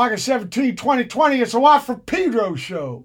[0.00, 1.42] August 17, 2020.
[1.42, 3.04] It's a Watt from Pedro show.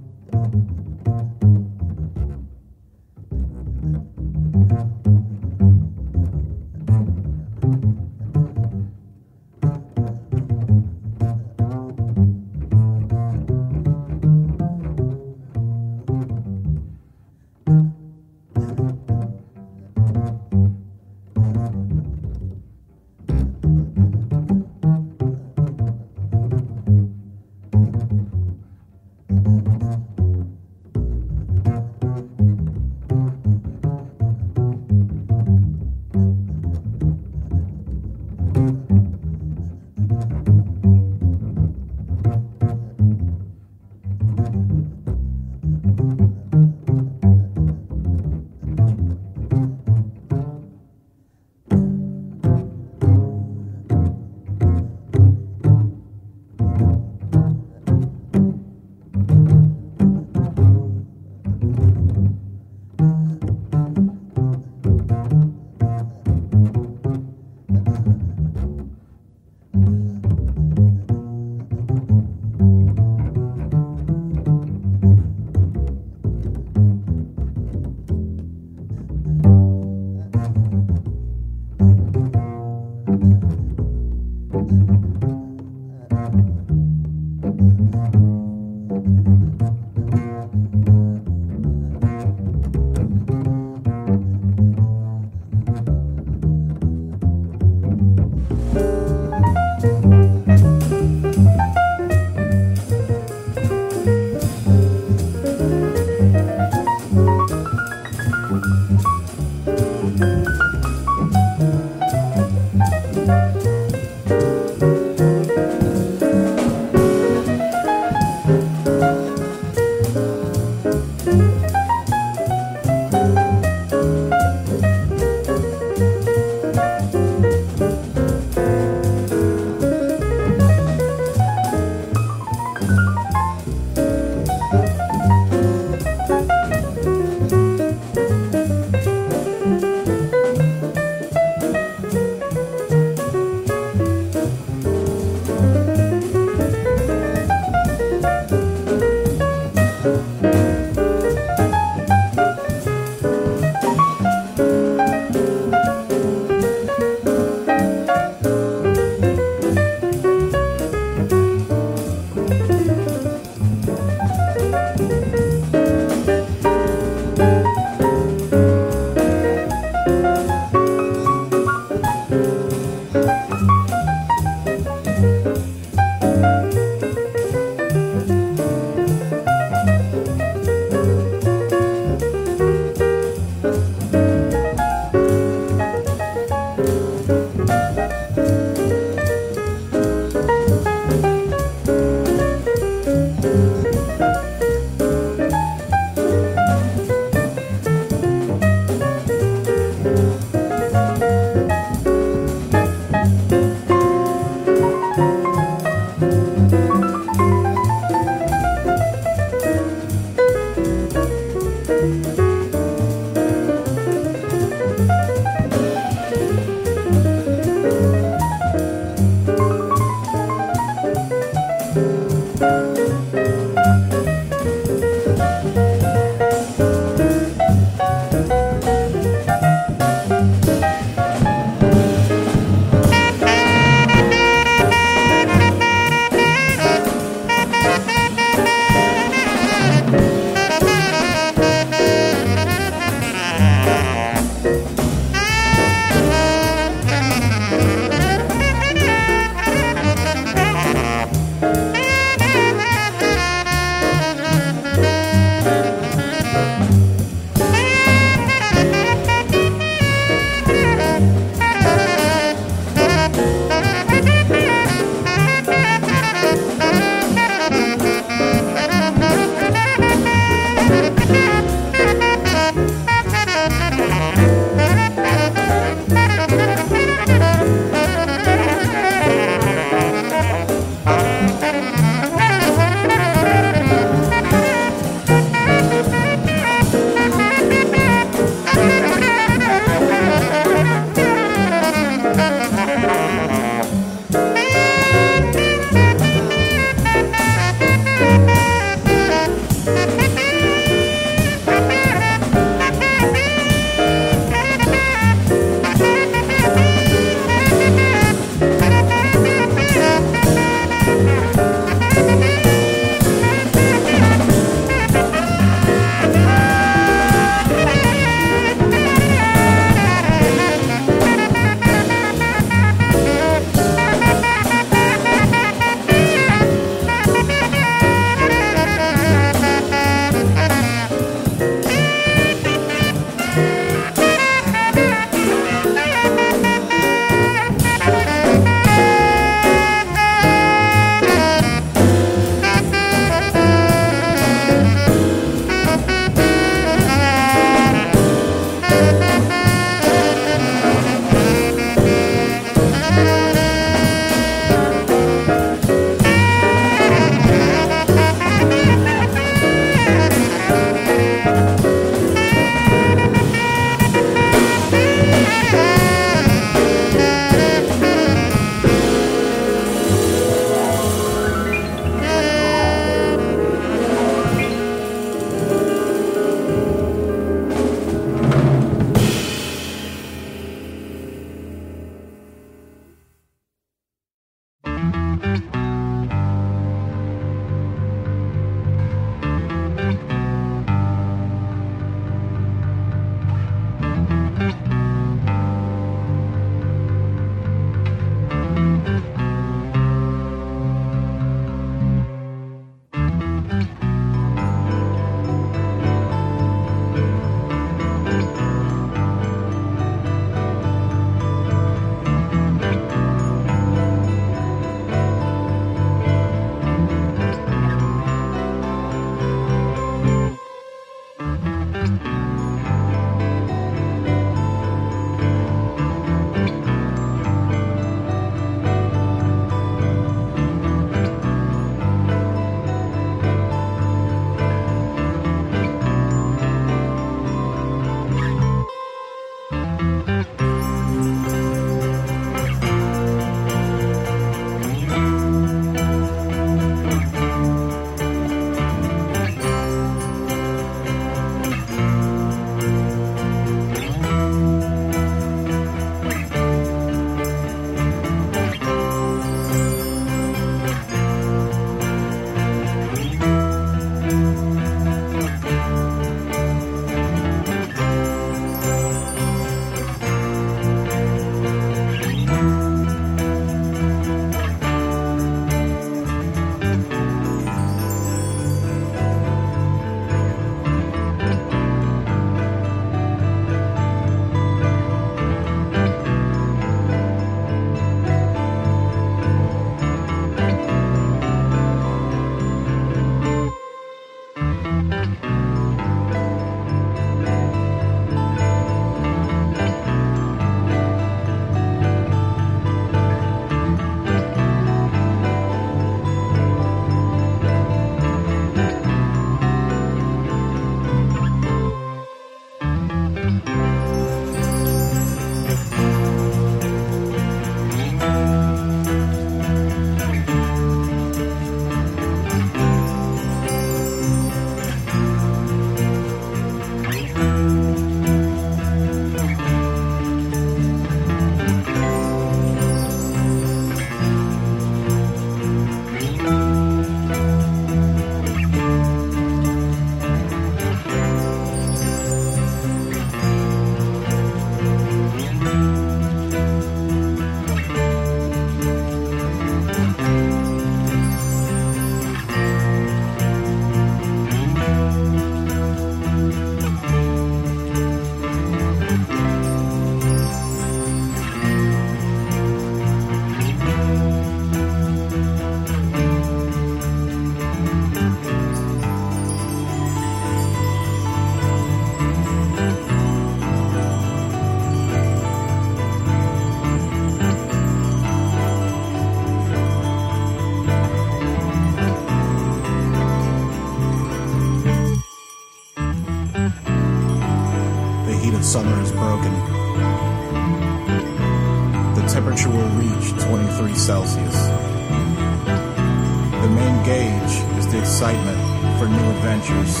[599.44, 600.00] Adventures.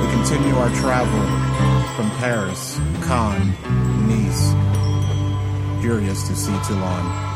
[0.00, 1.24] We continue our travel
[1.96, 3.52] from Paris, Cannes,
[4.06, 4.52] Nice,
[5.82, 7.30] furious to see Toulon.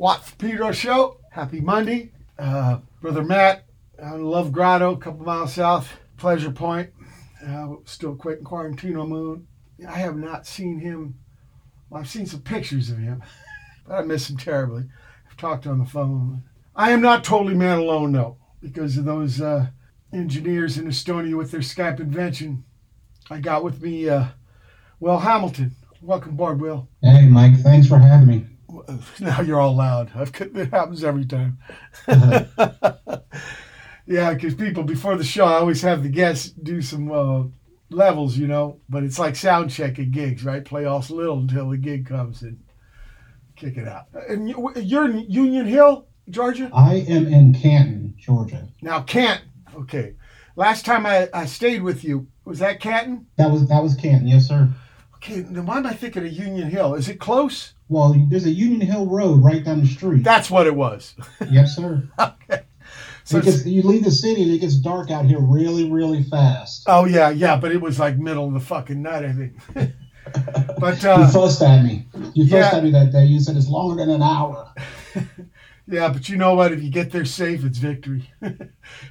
[0.00, 1.20] Watt from Pedro Show.
[1.30, 2.10] Happy Monday.
[2.36, 3.66] Uh, Brother Matt
[4.00, 6.90] in Love Grotto, a couple miles south, Pleasure Point.
[7.46, 9.46] Uh, still quitting Quarantino Moon.
[9.88, 11.20] I have not seen him.
[11.88, 13.22] Well, I've seen some pictures of him,
[13.86, 14.86] but I miss him terribly.
[15.30, 16.42] I've talked on the phone.
[16.74, 19.68] I am not totally man alone, though, because of those uh,
[20.12, 22.64] engineers in Estonia with their Skype invention.
[23.30, 24.24] I got with me uh,
[24.98, 25.76] Will Hamilton.
[26.02, 26.88] Welcome aboard, Will.
[27.02, 27.56] Hey, Mike.
[27.58, 28.46] Thanks for having me.
[29.20, 30.10] Now you're all loud.
[30.14, 31.58] It happens every time.
[34.06, 37.44] yeah, because people before the show, I always have the guests do some uh,
[37.90, 40.64] levels, you know, but it's like sound check at gigs, right?
[40.64, 42.58] Play off a little until the gig comes and
[43.56, 44.06] kick it out.
[44.28, 46.70] And you- you're in Union Hill, Georgia?
[46.74, 48.68] I am in Canton, Georgia.
[48.82, 49.48] Now, Canton.
[49.74, 50.14] Okay.
[50.56, 53.26] Last time I, I stayed with you, was that Canton?
[53.36, 54.68] That was that was Canton, yes, sir.
[55.22, 56.94] Okay, then why am I thinking of Union Hill?
[56.94, 57.74] Is it close?
[57.90, 60.24] Well, there's a Union Hill Road right down the street.
[60.24, 61.14] That's what it was.
[61.50, 62.08] yes, sir.
[62.18, 62.62] okay.
[63.24, 66.84] So gets, you leave the city and it gets dark out here really, really fast.
[66.86, 69.58] Oh yeah, yeah, but it was like middle of the fucking night, I think.
[70.80, 72.06] but you uh, fussed at me.
[72.32, 72.78] You fussed yeah.
[72.78, 73.26] at me that day.
[73.26, 74.72] You said it's longer than an hour.
[75.86, 76.72] yeah, but you know what?
[76.72, 78.32] If you get there safe, it's victory.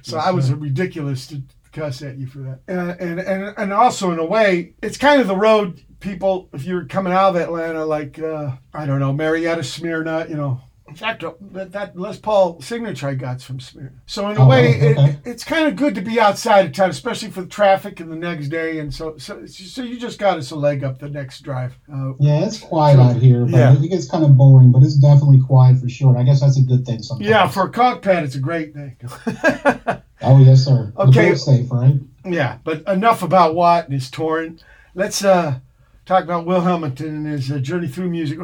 [0.02, 1.40] so Yes, I was ridiculous to
[1.72, 2.60] cuss at you for that.
[2.68, 6.48] Uh, and and and also in a way, it's kind of the road people.
[6.52, 10.60] If you're coming out of Atlanta, like uh, I don't know, Marietta, Smyrna, you know.
[10.88, 13.92] In fact, uh, that, that Les Paul signature I got's from Smyrna.
[14.06, 15.10] So in a Oh, way, okay.
[15.10, 18.10] it, it's kind of good to be outside of town, especially for the traffic and
[18.10, 18.80] the next day.
[18.80, 21.78] And so, so, so you just got us a leg up the next drive.
[21.92, 23.76] Uh, Yeah, it's quiet out here, but Yeah.
[23.80, 24.72] it gets kind of boring.
[24.72, 26.18] But it's definitely quiet for sure.
[26.18, 27.30] I guess that's a good thing sometimes.
[27.30, 28.96] yeah, for a cockpad, it's a great thing.
[30.22, 30.92] Oh yes, sir.
[30.98, 31.34] Okay.
[31.34, 31.94] Safe, right?
[32.26, 34.58] Yeah, but enough about Watt and his touring.
[34.94, 35.60] Let's uh,
[36.06, 38.38] talk about Will Hamilton and his uh, journey through music.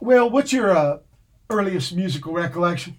[0.00, 0.98] Will, what's your uh,
[1.50, 2.98] earliest musical recollection?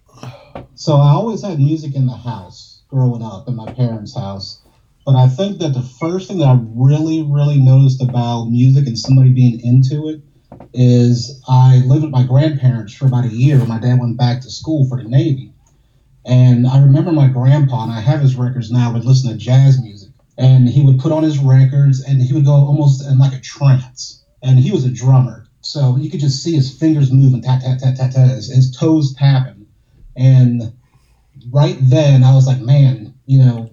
[0.76, 4.62] So I always had music in the house growing up in my parents' house.
[5.06, 8.98] But I think that the first thing that I really, really noticed about music and
[8.98, 10.22] somebody being into it
[10.74, 13.60] is I lived with my grandparents for about a year.
[13.60, 15.54] when My dad went back to school for the Navy.
[16.26, 19.82] And I remember my grandpa, and I have his records now, would listen to jazz
[19.82, 20.03] music.
[20.38, 23.40] And he would put on his records and he would go almost in like a
[23.40, 24.24] trance.
[24.42, 25.46] And he was a drummer.
[25.62, 28.76] So you could just see his fingers moving, tat, tat, tat, tat, tat, his, his
[28.76, 29.68] toes tapping.
[30.16, 30.74] And
[31.52, 33.70] right then I was like, man, you know,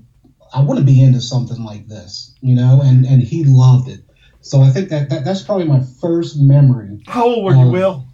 [0.53, 4.01] I want to be into something like this, you know, and, and he loved it.
[4.41, 7.03] So I think that, that that's probably my first memory.
[7.07, 8.05] How old were you, Um, Will?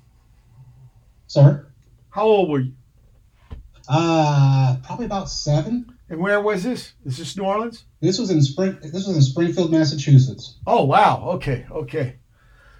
[1.26, 1.66] Sir?
[2.10, 2.72] How old were you?
[3.88, 5.95] Uh, probably about seven.
[6.08, 6.92] And where was this?
[7.04, 7.84] Is this New Orleans?
[8.00, 8.78] This was in Spring.
[8.80, 10.58] This was in Springfield, Massachusetts.
[10.66, 11.22] Oh, wow.
[11.34, 12.16] Okay, okay.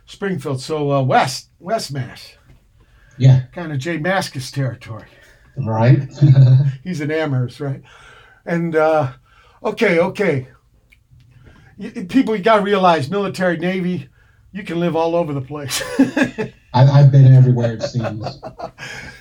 [0.06, 0.60] Springfield.
[0.60, 2.36] So uh, West, West Mass.
[3.18, 5.06] Yeah, Kind of J Mascis territory.
[5.56, 6.00] right.
[6.84, 7.82] He's an Amherst, right?
[8.44, 9.12] And uh,
[9.64, 10.48] okay, okay.
[11.78, 14.08] You, people, you got to realize, military, Navy,
[14.52, 15.82] you can live all over the place.
[16.74, 18.38] I, I've been everywhere it seems.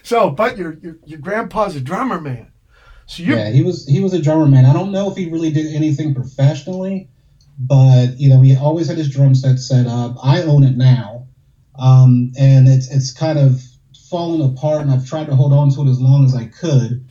[0.04, 2.52] so, but your, your your grandpa's a drummer, man.
[3.08, 4.66] So Yeah, he was he was a drummer man.
[4.66, 7.10] I don't know if he really did anything professionally,
[7.58, 10.16] but you know he always had his drum set set up.
[10.24, 11.28] I own it now,
[11.78, 13.62] um, and it's it's kind of
[14.10, 17.06] fallen apart, and I've tried to hold on to it as long as I could.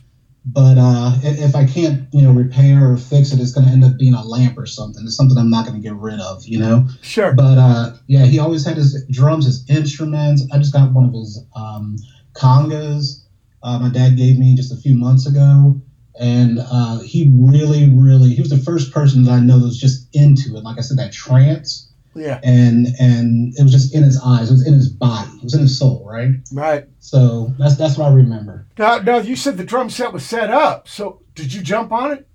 [0.47, 3.83] But uh, if I can't, you know, repair or fix it, it's going to end
[3.83, 5.03] up being a lamp or something.
[5.03, 6.87] It's something I'm not going to get rid of, you know.
[7.01, 7.33] sure.
[7.33, 10.47] But uh, yeah, he always had his drums, his instruments.
[10.53, 11.97] I just got one of his um,
[12.33, 13.24] congas.
[13.65, 15.81] Uh, my dad gave me just a few months ago,
[16.19, 19.79] and uh, he really, really, he was the first person that I know that was
[19.79, 20.63] just into it.
[20.63, 24.53] Like I said, that trance, yeah, and and it was just in his eyes, it
[24.53, 26.35] was in his body, it was in his soul, right?
[26.53, 26.85] right.
[26.99, 28.67] So that's that's what I remember.
[28.77, 30.87] Now, now you said the drum set was set up.
[30.87, 32.27] So did you jump on it?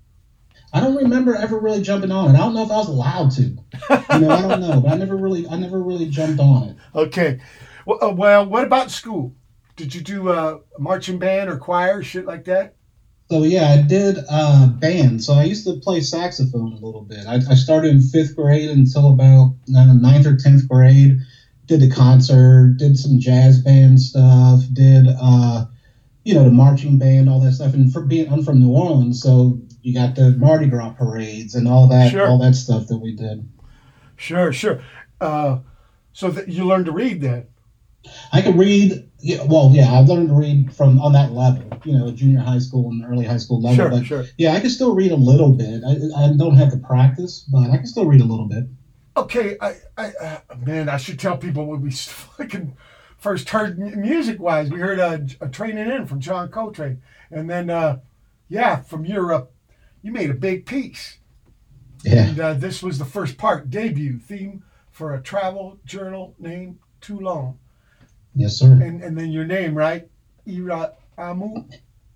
[0.73, 2.37] I don't remember ever really jumping on it.
[2.37, 3.43] I don't know if I was allowed to.
[3.43, 6.75] You know, I don't know, but I never really, I never really jumped on it.
[6.93, 7.39] Okay.
[7.85, 9.33] Well, uh, well what about school?
[9.81, 12.75] Did you do uh, marching band or choir, shit like that?
[13.31, 15.23] So yeah, I did uh, band.
[15.23, 17.25] So I used to play saxophone a little bit.
[17.27, 21.17] I, I started in fifth grade until about uh, ninth or tenth grade.
[21.65, 25.65] Did the concert, did some jazz band stuff, did uh,
[26.25, 27.73] you know the marching band, all that stuff.
[27.73, 31.67] And for being, I'm from New Orleans, so you got the Mardi Gras parades and
[31.67, 32.27] all that, Sure.
[32.27, 33.49] all that stuff that we did.
[34.15, 34.83] Sure, sure.
[35.19, 35.57] Uh,
[36.13, 37.47] so that you learned to read then.
[38.31, 39.07] I could read.
[39.21, 42.59] Yeah, well, yeah, I've learned to read from on that level, you know, junior high
[42.59, 43.75] school and early high school level.
[43.75, 44.25] Sure, but sure.
[44.37, 45.83] yeah, I can still read a little bit.
[45.85, 48.65] I, I don't have the practice, but I can still read a little bit.
[49.15, 51.91] Okay, I, I, uh, man, I should tell people when we
[52.37, 52.75] fucking
[53.17, 54.71] first heard music wise.
[54.71, 57.99] We heard a, a Traneing In from John Coltrane, and then, uh,
[58.47, 59.53] yeah, from Europe,
[60.01, 61.19] you made a big piece.
[62.03, 66.79] Yeah, And uh, this was the first part, debut theme for a travel journal named
[66.99, 67.59] Toulon,
[68.35, 68.71] yes, sir.
[68.71, 70.07] and and then your name, right?
[70.47, 71.65] Ira Amu.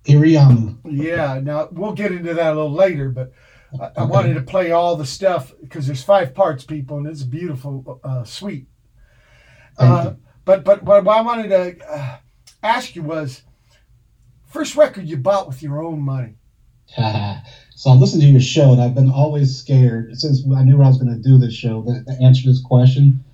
[0.06, 0.78] Iriamu.
[0.84, 1.40] Yeah.
[1.42, 3.32] Now we'll get into that a little later, but
[3.80, 4.04] I, I Okay.
[4.06, 8.00] wanted to play all the stuff because there's five parts, people, and it's a beautiful
[8.04, 8.66] uh, suite.
[9.78, 10.16] Thank Uh, you.
[10.44, 12.16] but but what I wanted to uh,
[12.62, 13.42] ask you was,
[14.46, 16.34] first record you bought with your own money.
[17.74, 20.86] so I listened to your show, and I've been always scared since I knew I
[20.88, 23.24] was going to do this show to answer this question.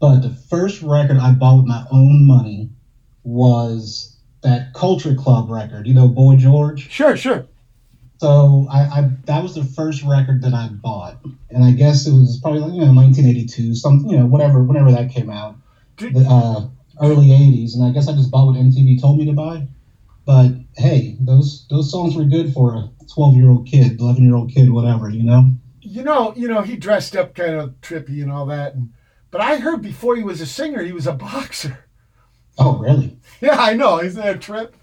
[0.00, 2.70] But the first record I bought with my own money
[3.24, 5.86] was that Culture Club record.
[5.86, 6.90] You know, Boy George.
[6.90, 7.46] Sure, sure.
[8.18, 11.18] So I, I that was the first record that I bought,
[11.50, 14.90] and I guess it was probably like you know 1982, something you know whatever whenever
[14.90, 15.56] that came out,
[15.98, 16.66] the uh,
[17.00, 19.68] early 80s, and I guess I just bought what MTV told me to buy.
[20.24, 24.34] But hey, those those songs were good for a 12 year old kid, 11 year
[24.34, 25.52] old kid, whatever, you know.
[25.80, 28.90] You know, you know, he dressed up kind of trippy and all that, and
[29.30, 31.84] but I heard before he was a singer, he was a boxer.
[32.60, 33.16] Oh really?
[33.40, 34.00] Yeah, I know.
[34.00, 34.74] Isn't that a trip?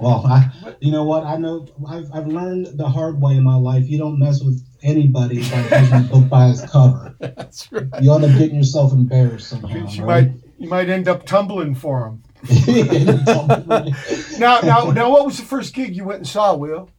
[0.00, 1.22] Well, I, you know what?
[1.22, 3.88] I know I've, I've learned the hard way in my life.
[3.88, 7.14] You don't mess with anybody by judging a book by its cover.
[7.20, 7.86] That's right.
[8.02, 9.88] You end up getting yourself embarrassed somehow.
[9.88, 10.26] You right?
[10.26, 12.22] might you might end up tumbling for him.
[14.38, 16.90] Now, now, now, what was the first gig you went and saw, Will?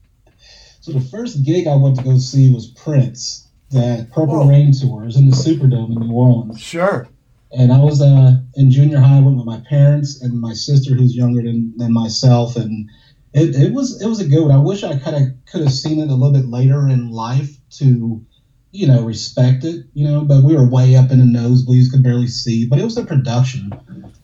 [0.81, 3.44] So the first gig I went to go see was Prince,
[3.75, 4.47] that Purple Oh.
[4.49, 5.03] Rain tour.
[5.03, 7.07] It was in the Superdome in New Orleans, Sure.
[7.51, 9.17] and I was uh, in junior high.
[9.17, 12.89] I went with my parents and my sister, who's younger than, than myself, and
[13.33, 14.51] it, it was it was a good one.
[14.51, 17.51] I wish I kind of could have seen it a little bit later in life
[17.77, 18.25] to,
[18.71, 19.85] you know, respect it.
[19.93, 22.65] You know, but we were way up in the nosebleeds, could barely see.
[22.67, 23.71] But it was a production,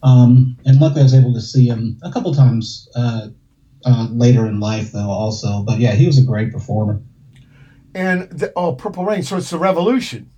[0.03, 3.27] um, and luckily I was able to see him a couple times uh,
[3.85, 5.09] uh, later in life, though.
[5.09, 7.01] Also, but yeah, he was a great performer.
[7.93, 9.23] And the, oh, Purple Rain.
[9.23, 10.29] So it's the Revolution.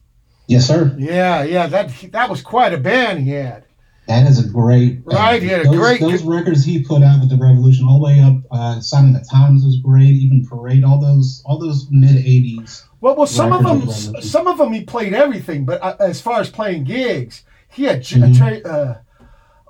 [0.48, 0.96] Yes, sir.
[0.98, 1.68] Yeah, yeah.
[1.68, 3.66] That that was quite a band he had.
[4.08, 7.22] That is a great Right, he had a those, great- those records he put out
[7.22, 8.36] with the Revolution all the way up.
[8.52, 10.10] Uh, Sign the Times was great.
[10.10, 12.84] Even Parade, all those all those mid '80s.
[13.00, 15.64] Well, well, some of them, of some of them he played everything.
[15.66, 18.38] But uh, as far as playing gigs, he had Mhm.
[18.38, 18.98] tra- uh,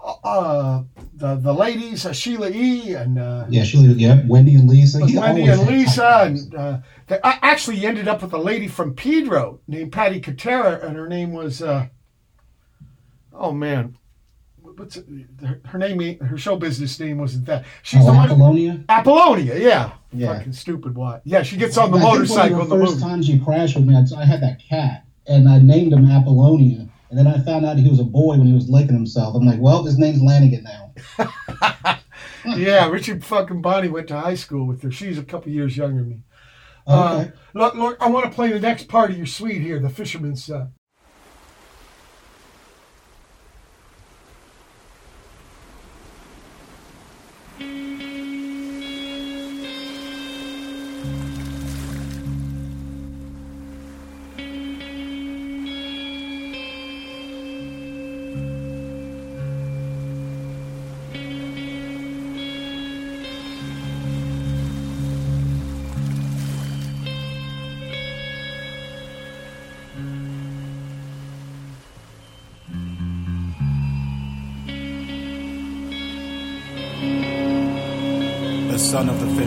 [0.04, 2.94] uh, the the ladies, uh, Sheila E.
[2.94, 5.06] and uh, Yeah, Sheila, yeah, Wendy and Lisa.
[5.06, 8.38] He Wendy and Lisa, top and uh, the, I actually he ended up with a
[8.38, 11.88] lady from Pedro named Patty Kotero, and her name was, uh,
[13.34, 13.98] oh man,
[14.62, 15.06] what's it,
[15.46, 16.20] her, her name?
[16.20, 17.66] Her show business name wasn't that.
[17.84, 18.30] She's oh, the one.
[18.30, 18.84] Apollonia.
[18.90, 19.92] Apollonia, yeah.
[20.12, 20.38] Yeah.
[20.38, 20.96] Fucking stupid.
[20.96, 21.22] What?
[21.24, 23.04] Yeah, she gets on the I think motorcycle One in the of the first movie.
[23.04, 26.90] times you crashed with me, I, I had that cat, and I named him Apollonia.
[27.14, 29.36] And then I found out he was a boy when he was licking himself.
[29.36, 32.00] I'm like, well, his name's Lanigan now.
[32.58, 34.90] yeah, Richard fucking Bonnie went to high school with her.
[34.90, 36.22] She's a couple years younger than me.
[36.88, 39.92] Uh, look, look, I want to play the next part of your suite here, the
[39.92, 40.72] Fisherman's Son.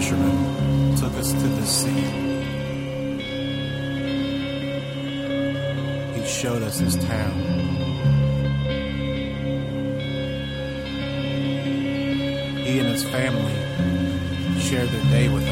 [0.06, 1.90] Fisherman took us to the sea.
[6.14, 7.32] He showed us his town.
[12.64, 15.45] He and his family shared their day with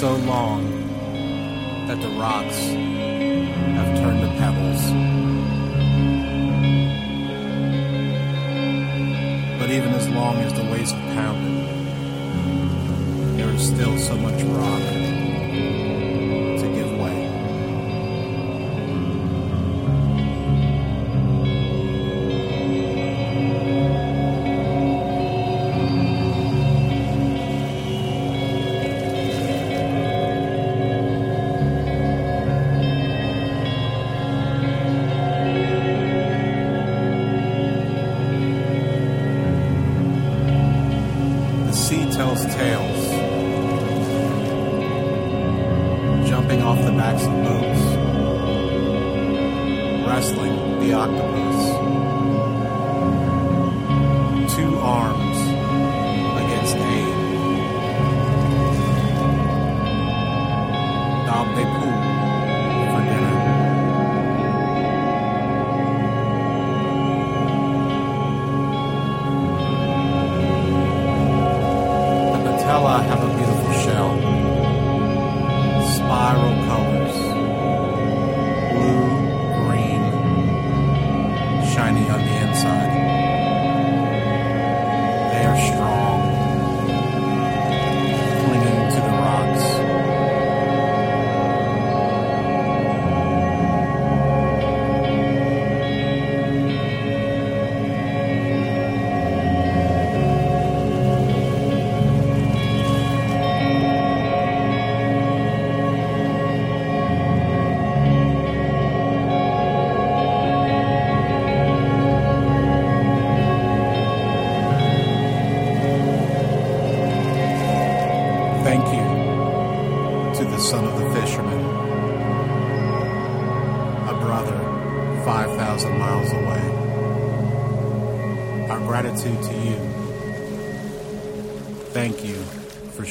[0.00, 2.89] So long that the rocks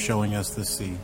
[0.09, 0.97] showing us the sea.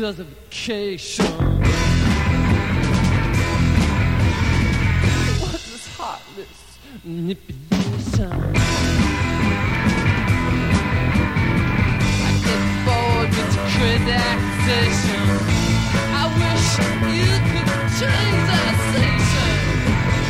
[0.00, 1.26] Justification.
[5.40, 8.32] What's this heartless manipulation?
[12.24, 14.16] I get bored with crazy.
[16.16, 16.68] I wish
[17.12, 17.68] you could
[18.00, 19.52] change that station.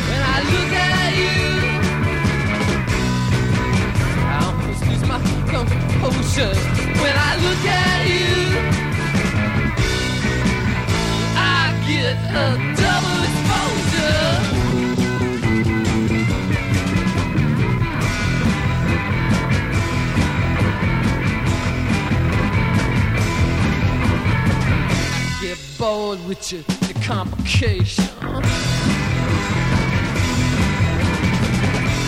[0.09, 1.39] When I look at you,
[4.27, 6.55] I almost lose my composure.
[7.01, 7.80] When I look at
[25.81, 28.03] bored with your, your complication.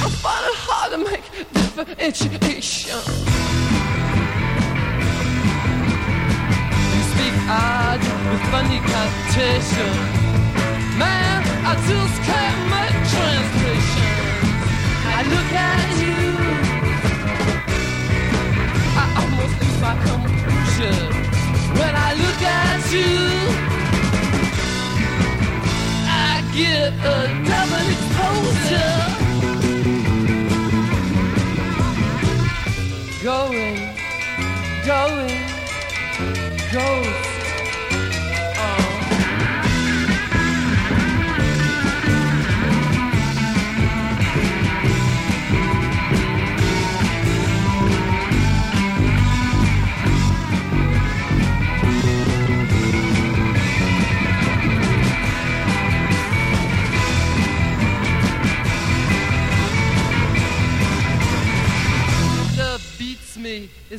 [0.06, 3.00] I find it hard to make differentiation.
[8.34, 9.94] With funny connotation.
[10.98, 14.14] Man, I just can't make translation.
[15.18, 16.20] I look at you,
[19.02, 21.04] I almost lose my composure.
[21.80, 23.14] When I look at you,
[26.10, 27.18] I get a
[27.50, 28.94] double exposure.
[33.24, 33.78] Going,
[34.86, 35.40] going,
[36.72, 37.33] ghost.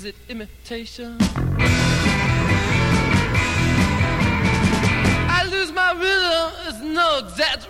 [0.05, 1.17] Is it imitation?
[5.31, 6.53] I lose my rhythm.
[6.69, 7.64] It's no exaggeration.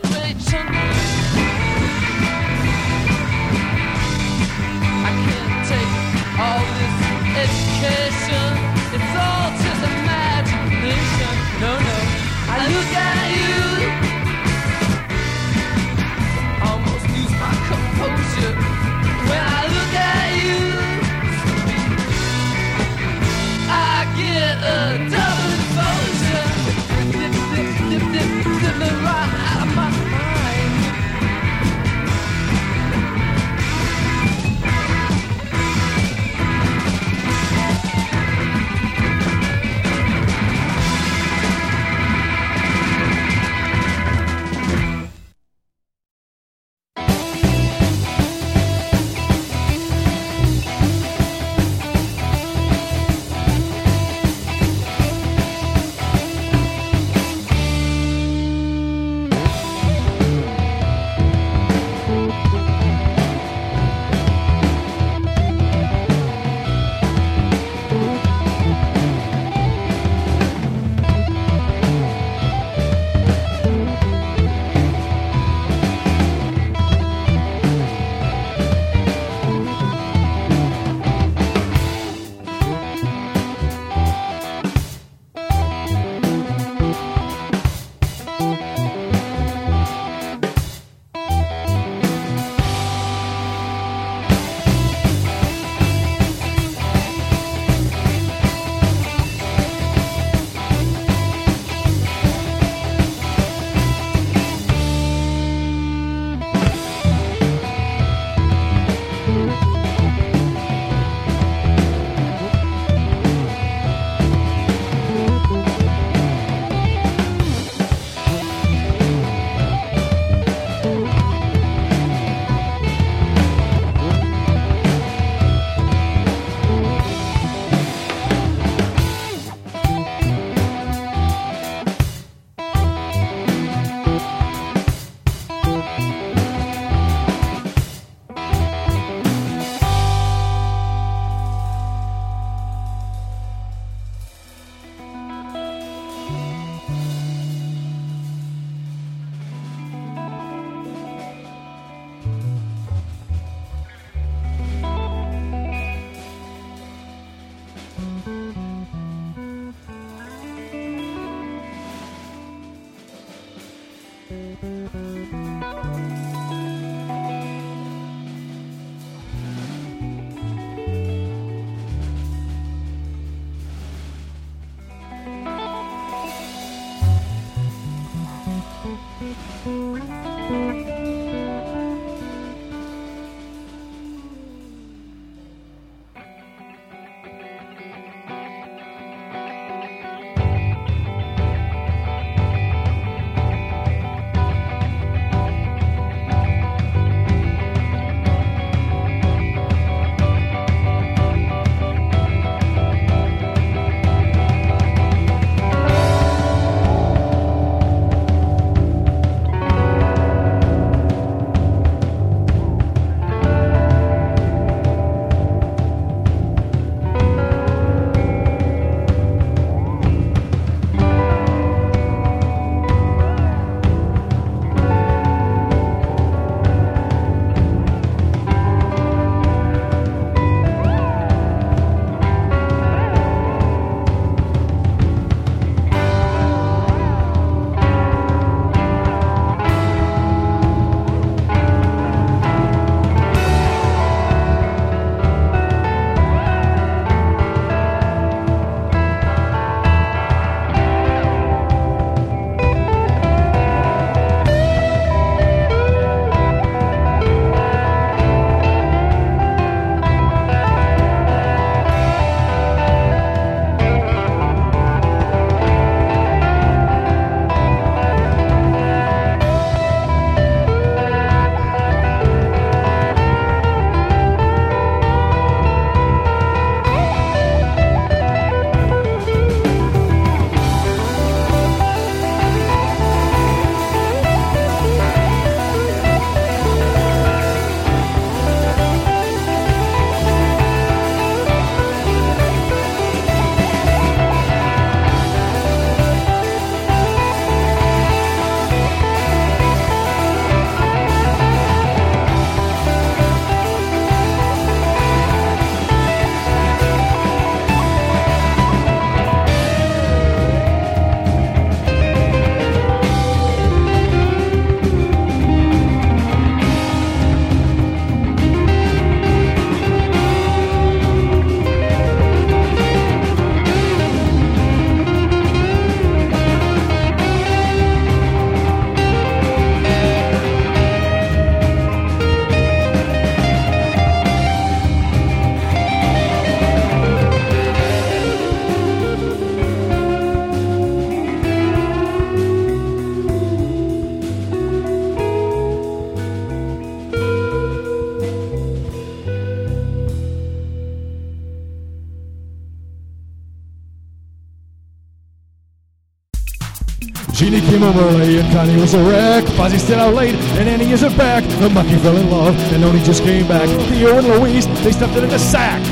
[357.85, 359.45] Early and Connie was a wreck.
[359.45, 361.45] Fozzie stayed out late and Annie isn't back.
[361.61, 363.68] The monkey fell in love and Oni just came back.
[363.89, 365.82] Theo and Louise, they stuffed it in a sack.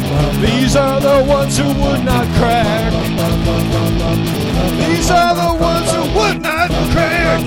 [0.40, 2.92] These are the ones who would not crack.
[4.88, 7.42] These are the ones who would not crack.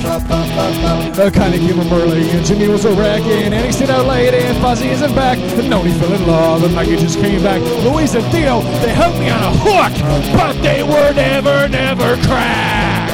[1.16, 3.22] The Connie came over early and Jimmy was a wreck.
[3.24, 5.40] And Annie stayed out late and Fozzie isn't back.
[5.40, 7.62] And Oni fell in love and Maggie just came back.
[7.84, 9.92] Louise and Theo, they held me on a hook,
[10.38, 13.05] but they were never, never cracked.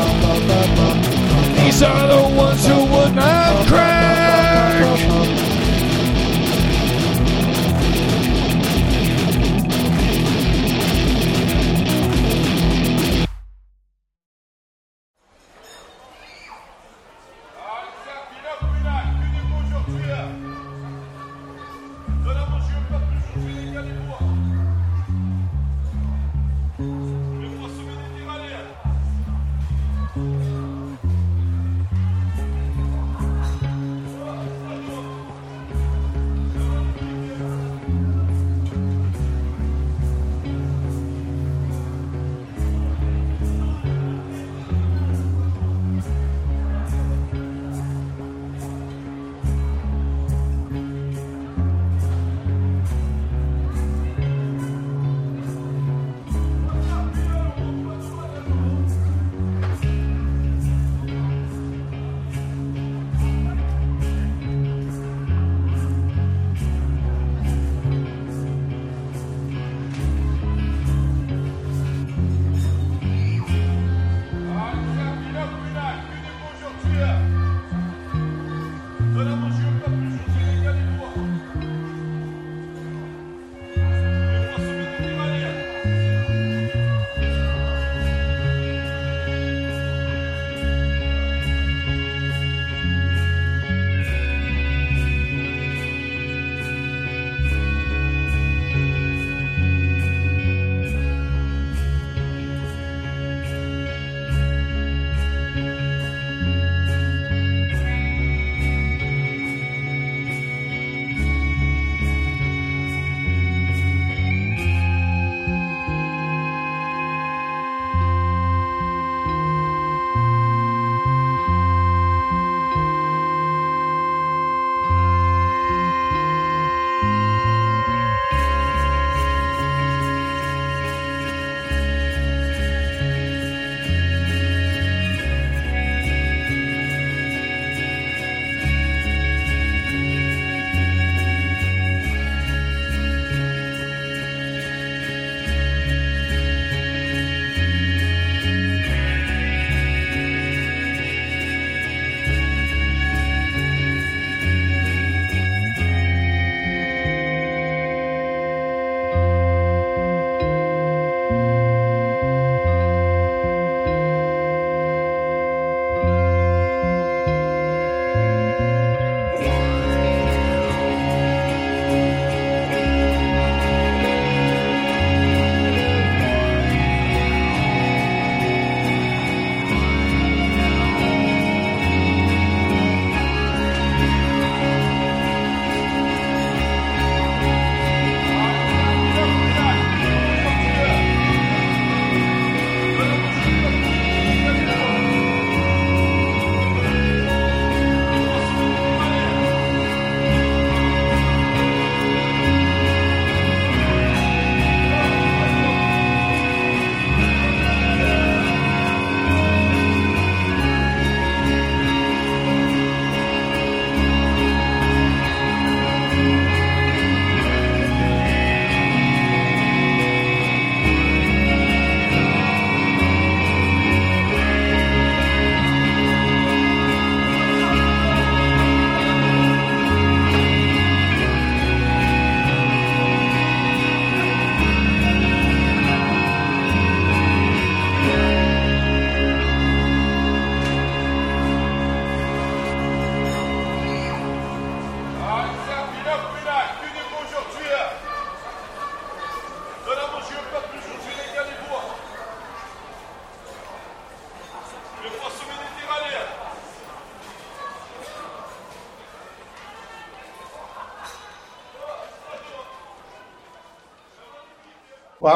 [1.63, 5.10] These are the ones who would not crack.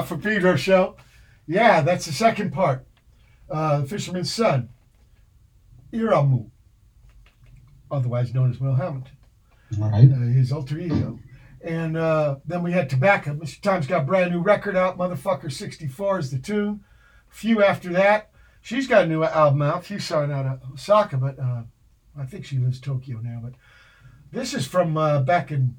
[0.01, 0.95] For Pedro show.
[1.47, 2.85] Yeah, that's the second part.
[3.49, 4.69] Uh, the Fisherman's Son.
[5.93, 6.49] Iriamu,
[7.89, 9.15] otherwise known as Will Hamilton,
[9.77, 10.11] Right.
[10.11, 11.19] uh, his alter ego.
[11.63, 13.33] And uh, then we had Tobacco.
[13.35, 13.61] Mr.
[13.61, 14.97] Time's got a brand new record out.
[14.97, 16.83] Motherfucker 64 is the tune.
[17.31, 18.29] A few after that,
[18.61, 19.85] she's got a new album out.
[19.85, 21.63] She's signed out of Osaka, but uh,
[22.17, 23.39] I think she lives Tokyo now.
[23.41, 23.53] But
[24.31, 25.75] this is from uh, back in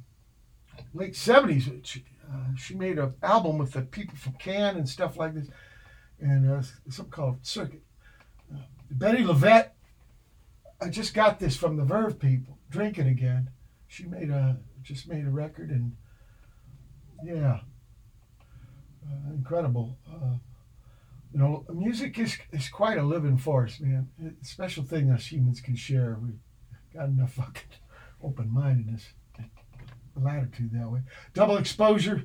[0.94, 2.00] late 70s.
[2.26, 5.48] She, uh, she made an album with the people from Can and stuff like this,
[6.20, 7.82] and uh, something called Circuit.
[8.52, 8.60] Uh,
[8.96, 9.70] Bettye LaVette,
[10.80, 12.58] I just got this from the Verve people.
[12.70, 13.50] Drinking again.
[13.88, 15.96] She made a just made a record and
[17.24, 17.60] yeah,
[19.04, 19.96] uh, incredible.
[20.08, 20.34] Uh,
[21.32, 24.08] you know, music is is quite a living force, man.
[24.18, 26.18] It's a special thing us humans can share.
[26.20, 26.38] We've
[26.92, 27.62] got enough fucking
[28.22, 29.08] open mindedness,
[30.20, 31.00] latitude that way.
[31.34, 32.24] Double exposure,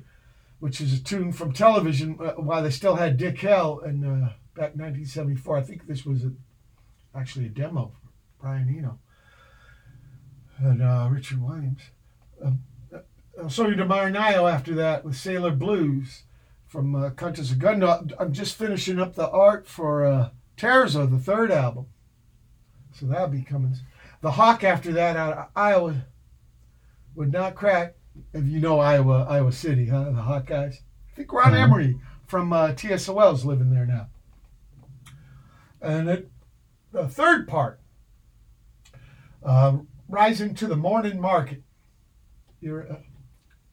[0.60, 2.18] which is a tune from television.
[2.20, 6.24] Uh, while they still had Dick Hell in uh, back 1974, I think this was
[6.24, 6.32] a,
[7.14, 8.10] actually a demo for
[8.42, 8.98] Brian Eno
[10.58, 11.80] and uh, Richard Williams.
[12.44, 12.52] Uh,
[12.94, 13.00] uh,
[13.38, 16.24] Il Sogno del Marinaio after that with Sailor Blues
[16.66, 18.06] from uh, Canto Secondo.
[18.18, 21.86] I'm just finishing up the art for uh, Terza, the third album.
[22.94, 23.76] So that'll be coming.
[24.20, 26.04] The Hawk after that out of Iowa
[27.14, 27.94] would not crack.
[28.32, 30.10] If you know Iowa, Iowa City, huh?
[30.10, 30.80] The Hawk guys.
[31.12, 31.62] I think Ron Mhm.
[31.62, 34.08] Emory from uh, TSOL is living there now.
[35.80, 36.30] And it,
[36.92, 37.80] the third part,
[39.42, 41.62] uh, Rising to the Morning Market.
[42.60, 42.96] You're, uh,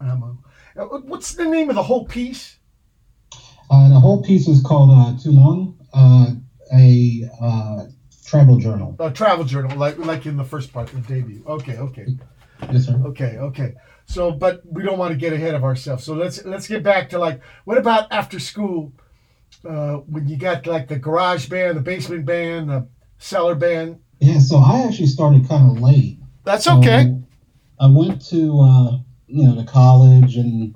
[0.01, 0.39] ammo.
[0.77, 2.57] Uh, what's the name of the whole piece?
[3.69, 6.31] Uh, the whole piece is called uh, Toulon, uh,
[6.73, 7.85] a uh,
[8.25, 8.95] travel journal.
[8.99, 11.43] A travel journal, like like in the first part, the debut.
[11.45, 12.07] Okay, okay,
[12.71, 13.01] Yes, sir.
[13.05, 13.73] okay, okay.
[14.05, 16.03] So, but we don't want to get ahead of ourselves.
[16.03, 18.93] So let's let's get back to like, what about after school?
[19.67, 22.87] Uh, when you got like the garage band, the basement band, the
[23.17, 23.99] cellar band.
[24.19, 26.19] Yeah, so I actually started kind of late.
[26.43, 27.15] That's So, okay.
[27.79, 28.97] I went to uh,
[29.27, 30.75] you know to college and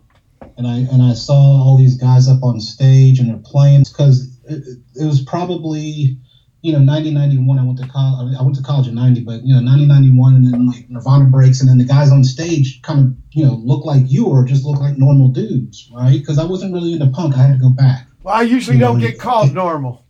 [0.57, 4.39] and I and I saw all these guys up on stage and they're playing because
[4.47, 4.63] it,
[4.95, 6.17] it was probably
[6.63, 9.53] you know 1991, I went to college I went to college in 90 but you
[9.53, 13.13] know 1991, and then like Nirvana breaks and then the guys on stage kind of
[13.31, 16.73] you know look like you or just look like normal dudes right because I wasn't
[16.73, 19.19] really into punk I had to go back Well, I usually you don't know, get
[19.19, 20.03] called normal.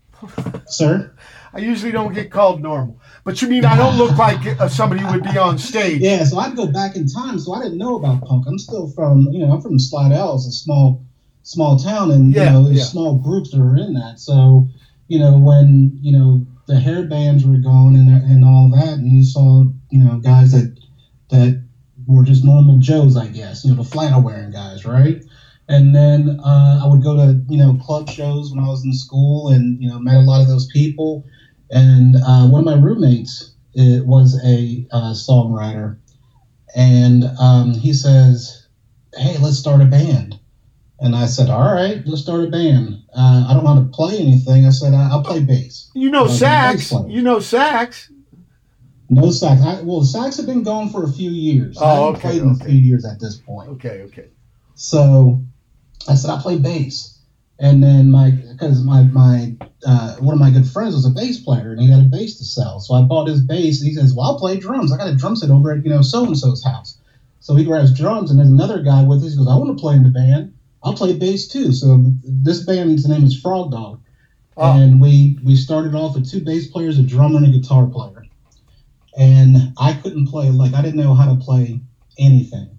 [0.68, 1.14] sir
[1.56, 2.99] I usually don't get called normal.
[3.24, 6.01] But you mean I don't look like uh, somebody who would be on stage?
[6.01, 7.38] Yeah, so I'd go back in time.
[7.38, 8.45] So I didn't know about punk.
[8.47, 10.34] I'm still from, you know, I'm from Slidell.
[10.36, 11.04] It's a small,
[11.43, 12.84] small town, and Yeah, you know, there's yeah.
[12.86, 14.20] small groups that are in that.
[14.20, 14.68] So,
[15.14, 19.11] you know, when you know the hair bands were gone and and all that, and
[19.11, 20.74] you saw, you know, guys that
[21.30, 21.61] that
[22.07, 25.18] were just normal Joes, I guess, you know, the flannel wearing guys, right?
[25.70, 28.93] And then uh, I would go to you know club shows when I was in
[28.93, 31.24] school, and you know met a lot of those people.
[31.72, 35.95] And uh, one of my roommates it was a uh, songwriter,
[36.76, 38.68] and um, he says,
[39.16, 40.38] "Hey, let's start a band."
[40.99, 43.87] And I said, "All right, let's start a band." Uh, I don't know how to
[43.87, 44.65] play anything.
[44.65, 46.91] I said, I- "I'll play bass." You know I sax.
[47.07, 48.09] You know sax.
[49.09, 49.61] No sax.
[49.61, 51.77] I, well, the sax had been gone for a few years.
[51.77, 52.63] I Oh, haven't okay, played in okay.
[52.63, 53.69] a few years at this point.
[53.71, 54.27] Okay, okay.
[54.75, 55.41] So
[56.07, 57.19] I said I play bass,
[57.59, 61.39] and then my because my my uh, one of my good friends was a bass
[61.39, 62.79] player and he had a bass to sell.
[62.79, 63.81] So I bought his bass.
[63.81, 64.91] And he says, "Well, I'll play drums.
[64.93, 66.97] I got a drum set over at you know so and so's house."
[67.41, 69.31] So he grabs drums, and there's another guy with us.
[69.31, 70.53] He goes, "I want to play in the band.
[70.84, 73.99] I'll play bass too." So this band's name is Pfrogdog,
[74.57, 74.73] Oh.
[74.73, 78.23] and we we started off with two bass players, a drummer, and a guitar player.
[79.17, 81.81] And I couldn't play like I didn't know how to play
[82.17, 82.69] anything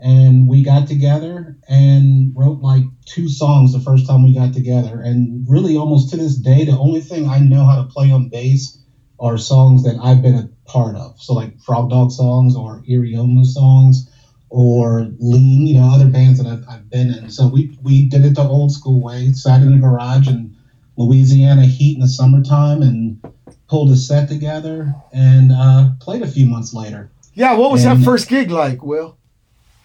[0.00, 5.00] and we got together and wrote like two songs the first time we got together
[5.00, 8.28] and really almost to this day the only thing i know how to play on
[8.28, 8.78] bass
[9.20, 14.08] are songs that i've been a part of so like pfrogdog songs or iriamu songs
[14.50, 17.30] or lean you know other bands that i've, I've been in.
[17.30, 20.56] So we, we did it the old school way sat in a garage in
[20.96, 23.22] louisiana heat in the summertime and
[23.68, 27.08] pulled a set together and uh, played a few months later.
[27.34, 29.16] Yeah, what was that first gig like, Will?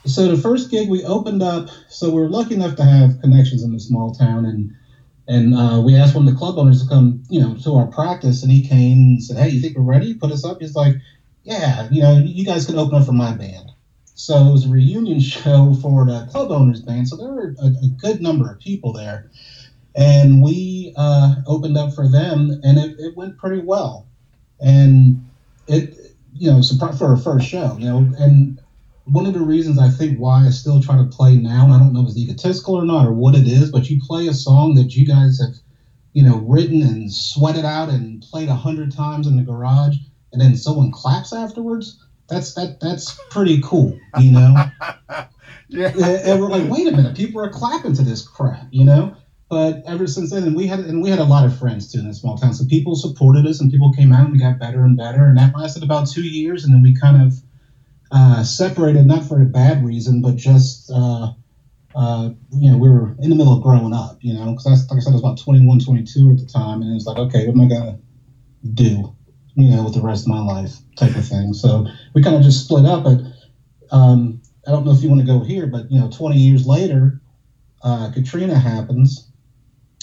[0.05, 3.63] so the first gig we opened up so we were lucky enough to have connections
[3.63, 4.75] in the small town and
[5.27, 7.87] and uh, we asked one of the club owners to come you know to our
[7.87, 10.13] practice and he came and said hey you think we're ready?
[10.13, 10.61] Put us up.
[10.61, 10.95] He's like
[11.43, 13.71] yeah you know you guys can open up for my band
[14.15, 17.67] so it was a reunion show for the club owners band so there were a,
[17.67, 19.29] a good number of people there
[19.95, 24.07] and we uh, opened up for them and it, it went pretty well
[24.61, 25.21] and
[25.67, 25.95] it
[26.33, 28.59] you know for our first show you know and
[29.05, 31.77] one of the reasons I think why I still try to play now, and I
[31.77, 34.33] don't know if it's egotistical or not or what it is, but you play a
[34.33, 35.53] song that you guys have
[36.15, 39.97] you know, written and sweated out and played a hundred times in the garage,
[40.31, 42.04] and then someone claps afterwards.
[42.27, 44.65] That's that that's pretty cool, you know.
[45.67, 45.87] Yeah.
[45.97, 49.15] and we're like, wait a minute, people are clapping to this crap, you know.
[49.49, 51.99] But ever since then, and we had and we had a lot of friends too
[51.99, 54.59] in this small town, so people supported us, and people came out, and we got
[54.59, 57.39] better and better, and that lasted about two years, and then we kind of
[58.11, 61.31] uh, separated, not for a bad reason, but just uh,
[61.93, 64.97] uh, you know, we were in the middle of growing up, you know, because like
[64.97, 67.45] I said, I was about 21, 22 at the time, and it was like, okay,
[67.47, 67.99] what am I gonna
[68.73, 69.15] do,
[69.55, 71.53] you know, with the rest of my life, type of thing.
[71.53, 73.21] So we kind of just split up, but
[73.91, 76.65] um, I don't know if you want to go here, but you know, 20 years
[76.65, 77.21] later,
[77.81, 79.27] uh, Katrina happens,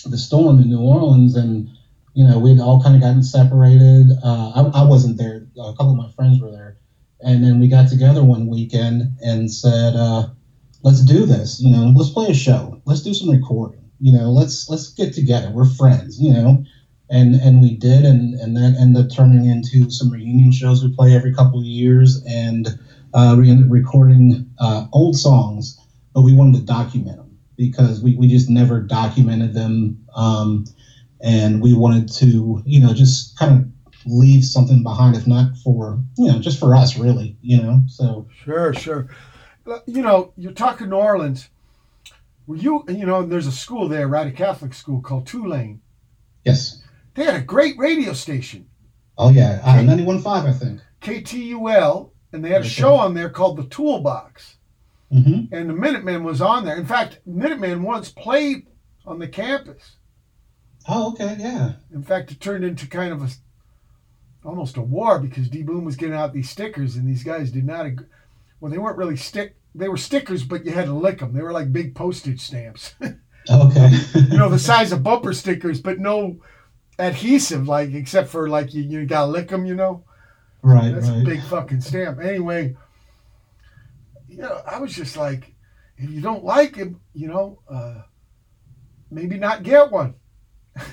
[0.04, 1.68] the storm in New Orleans, and
[2.14, 4.10] you know, we'd all kind of gotten separated.
[4.22, 6.76] Uh, I, I wasn't there; a couple of my friends were there,
[7.20, 10.28] and then we got together one weekend and said, uh,
[10.82, 11.60] "Let's do this.
[11.60, 12.80] You know, let's play a show.
[12.84, 13.90] Let's do some recording.
[14.00, 15.50] You know, let's let's get together.
[15.50, 16.20] We're friends.
[16.20, 16.64] You know."
[17.12, 20.90] And, and we did, and, and that ended up turning into some reunion shows we
[20.90, 22.78] play every couple of years, and
[23.12, 25.78] uh, we ended up recording uh, old songs,
[26.14, 30.06] but we wanted to document them because we, we just never documented them.
[30.14, 30.64] Um,
[31.20, 36.02] and we wanted to, you know, just kind of leave something behind, if not for,
[36.16, 37.82] you know, just for us, really, you know.
[37.86, 39.08] So, Sure, sure.
[39.86, 41.48] You know, you're talking New Orleans.
[42.46, 44.26] Were you, you know, there's a school there, right?
[44.26, 45.80] A Catholic school called Tulane.
[46.44, 46.81] yes.
[47.14, 48.68] They had a great radio station,
[49.18, 49.60] Oh, yeah.
[49.62, 50.80] Uh, 91.5, I think.
[51.02, 54.56] WTUL, and they had a show on there called The Toolbox.
[55.10, 56.76] hmm And the Minutemen was on there.
[56.76, 58.66] In fact, Minutemen once played
[59.04, 59.96] on the campus.
[60.88, 61.36] Oh, okay.
[61.38, 61.72] Yeah.
[61.92, 63.28] In fact, it turned into kind of a
[64.44, 67.64] almost a war because D Boon was getting out these stickers, and these guys did
[67.66, 67.86] not.
[67.86, 68.06] Ag-
[68.60, 69.56] well, they weren't really stick.
[69.74, 71.32] They were stickers, but you had to lick them.
[71.34, 72.94] They were like big postage stamps.
[73.50, 73.90] Okay.
[74.30, 76.36] you know, the size of bumper stickers, but no
[77.02, 79.66] adhesive, like except for like you, you gotta lick them.
[79.66, 80.04] You know,
[80.62, 81.22] right, that's right.
[81.22, 82.20] a big fucking stamp.
[82.20, 82.76] Anyway,
[84.28, 85.54] you know, I was just like,
[85.96, 88.02] if you don't like him, you know, uh,
[89.10, 90.14] maybe not get one.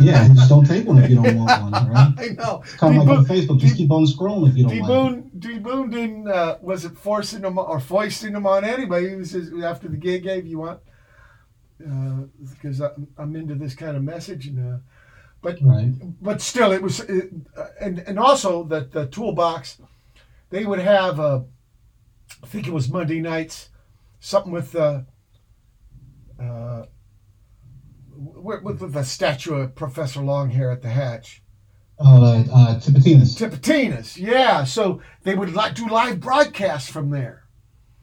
[0.00, 2.14] Yeah, just don't take one if you don't want one, right?
[2.18, 2.62] I know.
[2.76, 4.92] Kind of like on Facebook, just keep on scrolling if you don't D like it.
[4.92, 9.08] Boon, D Boon didn't uh, was it forcing them or foisting them on anybody?
[9.08, 10.78] He was just, after the gig gave you want
[11.78, 14.78] because I I'm into this kind of message and uh,
[15.42, 15.92] but Right.
[16.22, 19.78] but still it was it, uh, and and also that the toolbox
[20.50, 21.40] they would have uh,
[22.42, 23.68] I think it was Monday nights
[24.20, 25.02] something with uh,
[26.40, 26.86] uh,
[28.16, 31.42] with, with with the statue of Professor Longhair at the hatch.
[32.00, 33.34] Oh, uh, uh, Tipitina's.
[33.36, 34.62] Tipitina's, yeah.
[34.62, 37.47] So they would like do live broadcasts from there.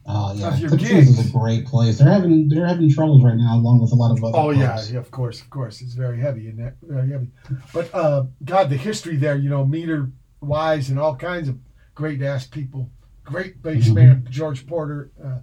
[0.07, 1.19] Oh yeah, of your Tipitina's gigs.
[1.19, 1.97] is a great place.
[1.97, 4.37] They're having they're having troubles right now, along with a lot of other.
[4.37, 5.81] Oh yeah, yeah, of course, of course.
[5.81, 7.27] It's very heavy and very heavy.
[7.73, 11.57] But uh, God, the history there, you know, meter wise and all kinds of
[11.95, 12.89] great ass people.
[13.23, 13.95] Great bass Mhm.
[13.95, 15.09] man, George Porter.
[15.23, 15.39] Uh,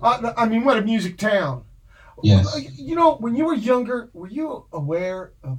[0.00, 1.64] uh, I mean, what a music town.
[2.22, 2.54] Yes.
[2.54, 5.58] Uh, You know, when you were younger, were you aware of?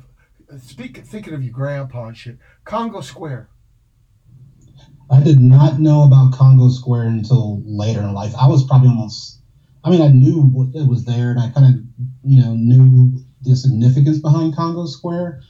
[0.52, 2.38] uh, Speak, thinking of your grandpa and shit.
[2.64, 3.50] Congo Square.
[5.10, 8.36] I did not know about Congo Square until later in life.
[8.36, 9.40] I was probably almost.
[9.84, 13.56] I mean, I knew it was there, and I kind of, you know, knew the
[13.56, 15.42] significance behind Congo Square.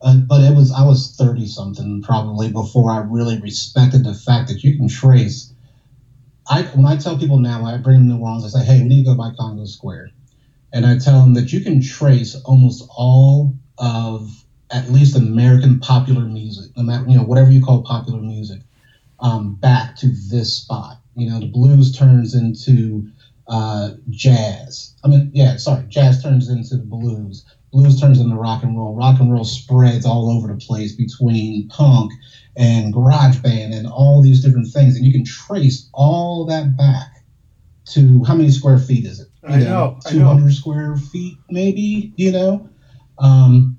[0.00, 4.48] Uh, but it was I was thirty something probably before I really respected the fact
[4.48, 5.52] that you can trace.
[6.48, 8.82] I when I tell people now, I bring them to New Orleans, I say, "Hey,
[8.82, 10.08] we need to go by Congo Square,"
[10.72, 16.26] and I tell them that you can trace almost all of at least American popular
[16.26, 18.62] music, you know whatever you call popular music
[19.22, 20.98] um, back to this spot.
[21.14, 23.06] You know, the blues turns into
[23.46, 24.94] uh, jazz.
[25.04, 27.44] I mean, yeah, sorry, jazz turns into the blues.
[27.70, 28.94] Blues turns into rock and roll.
[28.94, 32.12] Rock and roll spreads all over the place between punk
[32.56, 37.24] and garage band and all these different things, and you can trace all that back
[37.84, 39.28] to how many square feet is it?
[39.42, 40.18] I know, I know.
[40.18, 42.12] two hundred square feet, maybe.
[42.16, 42.68] You know.
[43.18, 43.76] Um,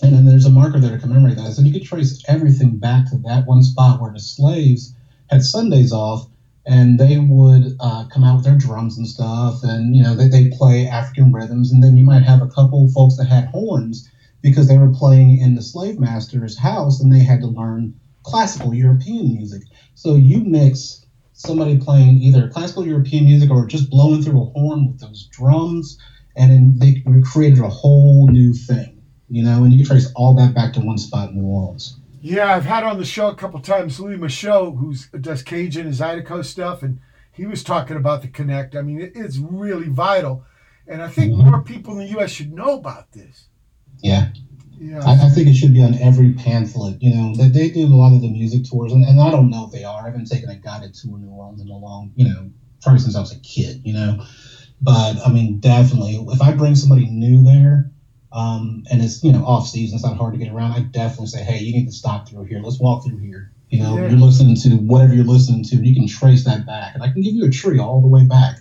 [0.00, 1.52] and then there's a marker there to commemorate that.
[1.52, 4.94] So you could trace everything back to that one spot where the slaves
[5.28, 6.26] had Sundays off,
[6.64, 10.28] and they would uh, come out with their drums and stuff, and you know they
[10.28, 14.08] they play African rhythms, and then you might have a couple folks that had horns
[14.40, 18.72] because they were playing in the slave master's house, and they had to learn classical
[18.72, 19.62] European music.
[19.94, 24.86] So you mix somebody playing either classical European music or just blowing through a horn
[24.86, 25.96] with those drums,
[26.36, 28.91] and then they created a whole new thing
[29.32, 31.96] you know, and you can trace all that back to one spot in New Orleans.
[32.20, 35.94] Yeah, I've had on the show a couple times Louis Michot, who does Cajun and
[35.94, 37.00] Zydeco stuff, and
[37.32, 38.76] he was talking about the connect.
[38.76, 40.44] I mean, it, it's really vital,
[40.86, 41.44] and I think Mhm.
[41.50, 42.30] more people in the U.S.
[42.30, 43.48] should know about this.
[44.02, 44.28] Yeah.
[44.78, 45.00] Yeah.
[45.04, 47.00] I, I think it should be on every pamphlet.
[47.02, 49.48] You know, they, they do a lot of the music tours, and, and I don't
[49.50, 50.02] know if they are.
[50.02, 52.50] I haven't taken a guided tour in New Orleans in a long, you know,
[52.82, 53.80] probably since I was a kid.
[53.84, 54.24] You know,
[54.80, 57.90] but I mean, definitely, if I bring somebody new there,
[58.32, 60.72] um, and it's you know off season, it's not hard to get around.
[60.72, 62.60] I definitely say, hey, you need to stop through here.
[62.60, 63.52] Let's walk through here.
[63.68, 64.08] You know, Yeah.
[64.10, 67.22] you're listening to whatever you're listening to, you can trace that back, and I can
[67.22, 68.58] give you a tree all the way back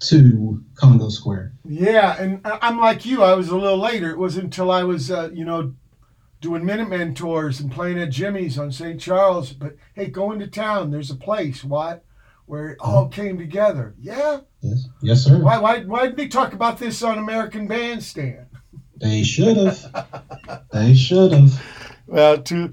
[0.00, 1.52] to Congo Square.
[1.64, 3.22] Yeah, and I'm like you.
[3.22, 4.10] I was a little later.
[4.10, 5.74] It wasn't until I was, uh, you know,
[6.40, 9.00] doing Minutemen tours and playing at Jimmy's on St.
[9.00, 9.52] Charles.
[9.52, 10.90] But hey, going to town.
[10.90, 12.04] There's a place, what,
[12.46, 13.94] where it all came together.
[14.00, 14.40] Yeah.
[14.60, 15.38] Yes, yes, sir.
[15.38, 15.58] Why?
[15.58, 15.80] Why?
[15.84, 18.46] Why did they talk about this on American Bandstand?
[19.02, 20.62] They should have.
[20.72, 21.62] they should have.
[22.06, 22.72] Well, too.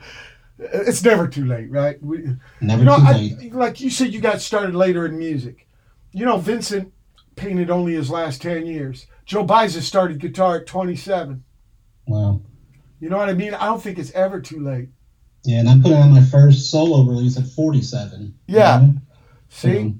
[0.59, 2.01] It's never too late, right?
[2.03, 3.53] We, Never you know, too I, late.
[3.53, 5.67] like you said, you got started later in music.
[6.11, 6.93] You know, Vincent
[7.35, 9.07] painted only his last ten years.
[9.25, 11.43] Joe Baiza started guitar at 27.
[12.07, 12.41] Wow.
[12.99, 13.53] You know what I mean?
[13.53, 14.89] I don't think it's ever too late.
[15.45, 18.33] Yeah, and I'm putting on my first solo release at 47.
[18.47, 18.79] you Yeah.
[18.79, 18.93] know?
[19.47, 19.95] See?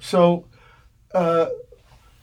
[0.00, 0.48] So,
[1.14, 1.46] uh,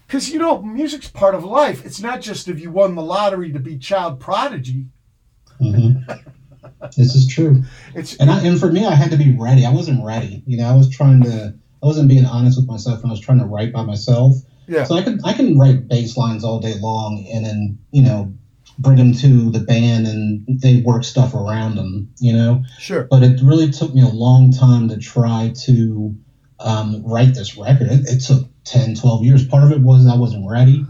[0.09, 1.85] because, you know, music's part of life.
[1.85, 4.87] It's not just if you won the lottery to be child prodigy.
[5.61, 6.03] Mhm.
[6.97, 7.63] this is true.
[7.93, 9.65] It's, And I, and for me, I had to be ready.
[9.67, 10.41] I wasn't ready.
[10.47, 11.53] You know, I was trying to.
[11.83, 14.35] I wasn't being honest with myself when I was trying to write by myself.
[14.67, 14.83] yeah.
[14.83, 18.33] So I can I can write bass lines all day long, and then you know
[18.79, 22.09] bring them to the band, and they work stuff around them.
[22.19, 23.03] You know, Sure.
[23.11, 26.15] but it really took me a long time to try to
[26.59, 27.87] um, write this record.
[27.91, 29.47] It, it took 10, 12 years.
[29.47, 30.85] Part of it was I wasn't ready.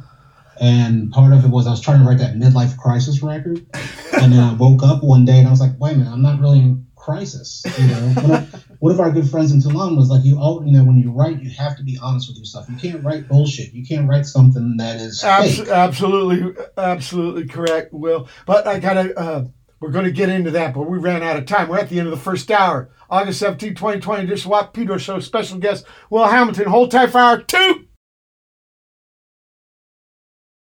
[0.59, 3.65] And part of it was I was trying to write that midlife crisis record.
[4.11, 6.21] And then I woke up one day and I was like, wait a minute, I'm
[6.21, 7.63] not really in crisis.
[7.77, 10.65] You know, one of, one of our good friends in Toulon was like, you all,
[10.65, 12.67] you know, when you write, you have to be honest with yourself.
[12.69, 13.71] You can't write bullshit.
[13.71, 18.27] You can't write something that is Abs- absolutely, absolutely correct, Will.
[18.45, 19.45] But I gotta, uh,
[19.79, 21.69] we're gonna get into that, but we ran out of time.
[21.69, 22.89] We're at the end of the first hour.
[23.09, 26.67] August 17, 2020, Dish Watt Pedro Show special guest, Will Hamilton.
[26.67, 27.85] Hold tight for hour two.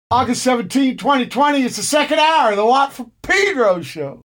[0.10, 4.22] August 17, 2020, it's the second hour of the Watt for Pedro Show.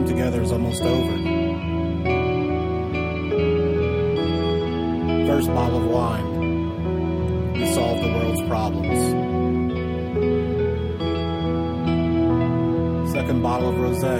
[0.00, 1.16] Time together is almost over.
[5.26, 7.52] First bottle of wine.
[7.52, 9.00] We solved the world's problems.
[13.12, 14.18] Second bottle of rosé.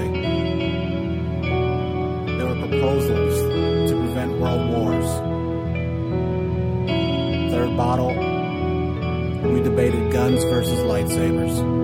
[2.39, 5.07] There were proposals to prevent world wars.
[7.53, 8.15] Third bottle.
[9.51, 11.80] We debated guns versus lightsabers.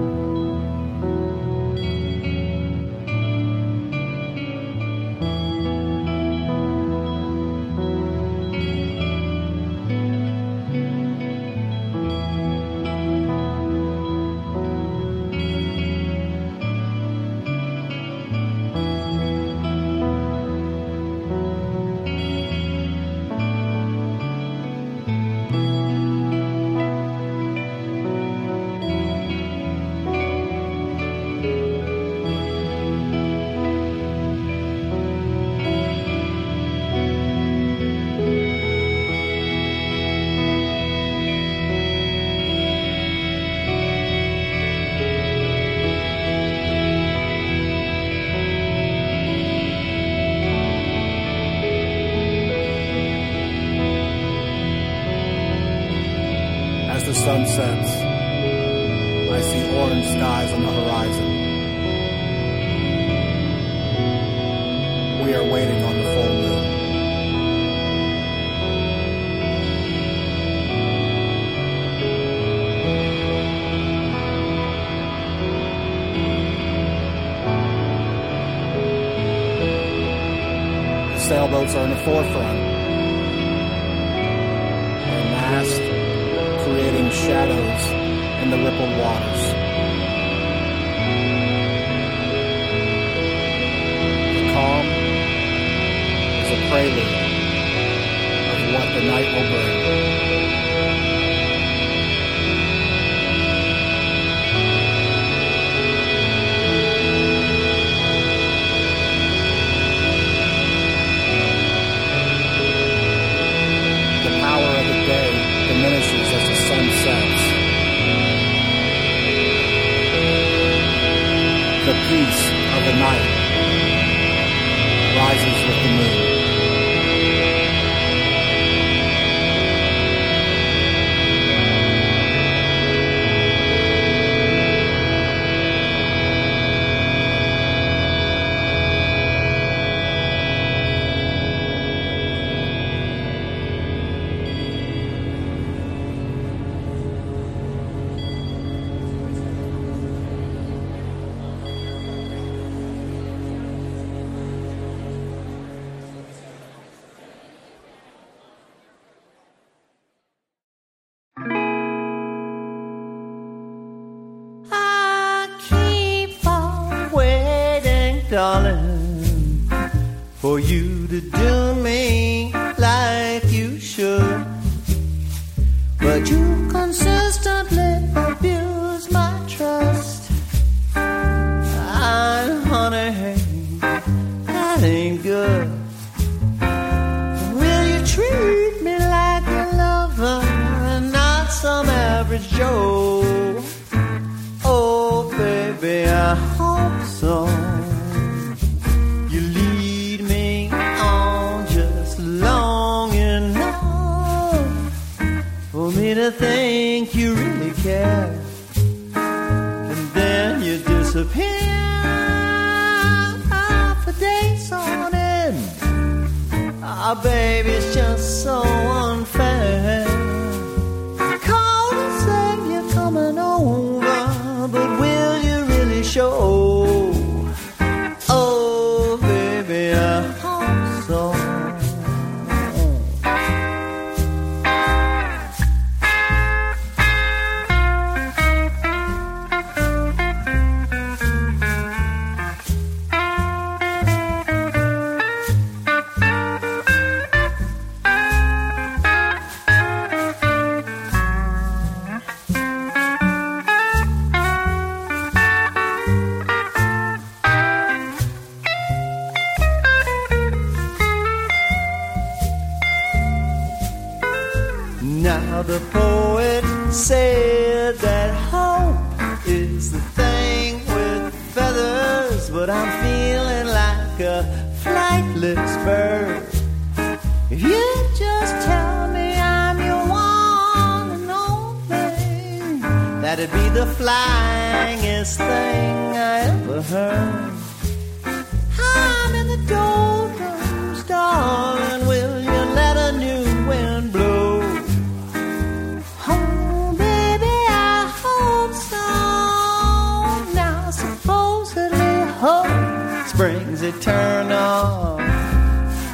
[303.37, 305.19] springs eternal.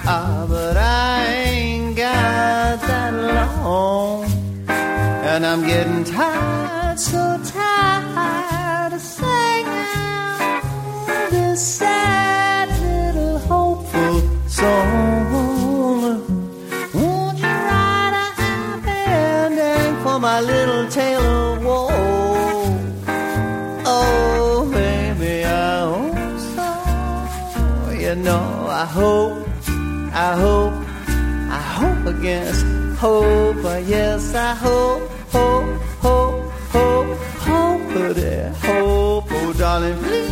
[0.05, 4.25] Ah, but I ain't got that long.
[4.69, 10.11] And I'm getting tired, so tired of singing
[11.31, 12.12] this song.
[28.83, 29.47] I hope,
[30.13, 30.75] I hope,
[31.49, 32.67] I hope against
[32.99, 33.63] hope.
[33.87, 37.17] Yes, I hope, hope, hope, hope,
[37.47, 40.31] hope, but dear, hope, oh darling, please.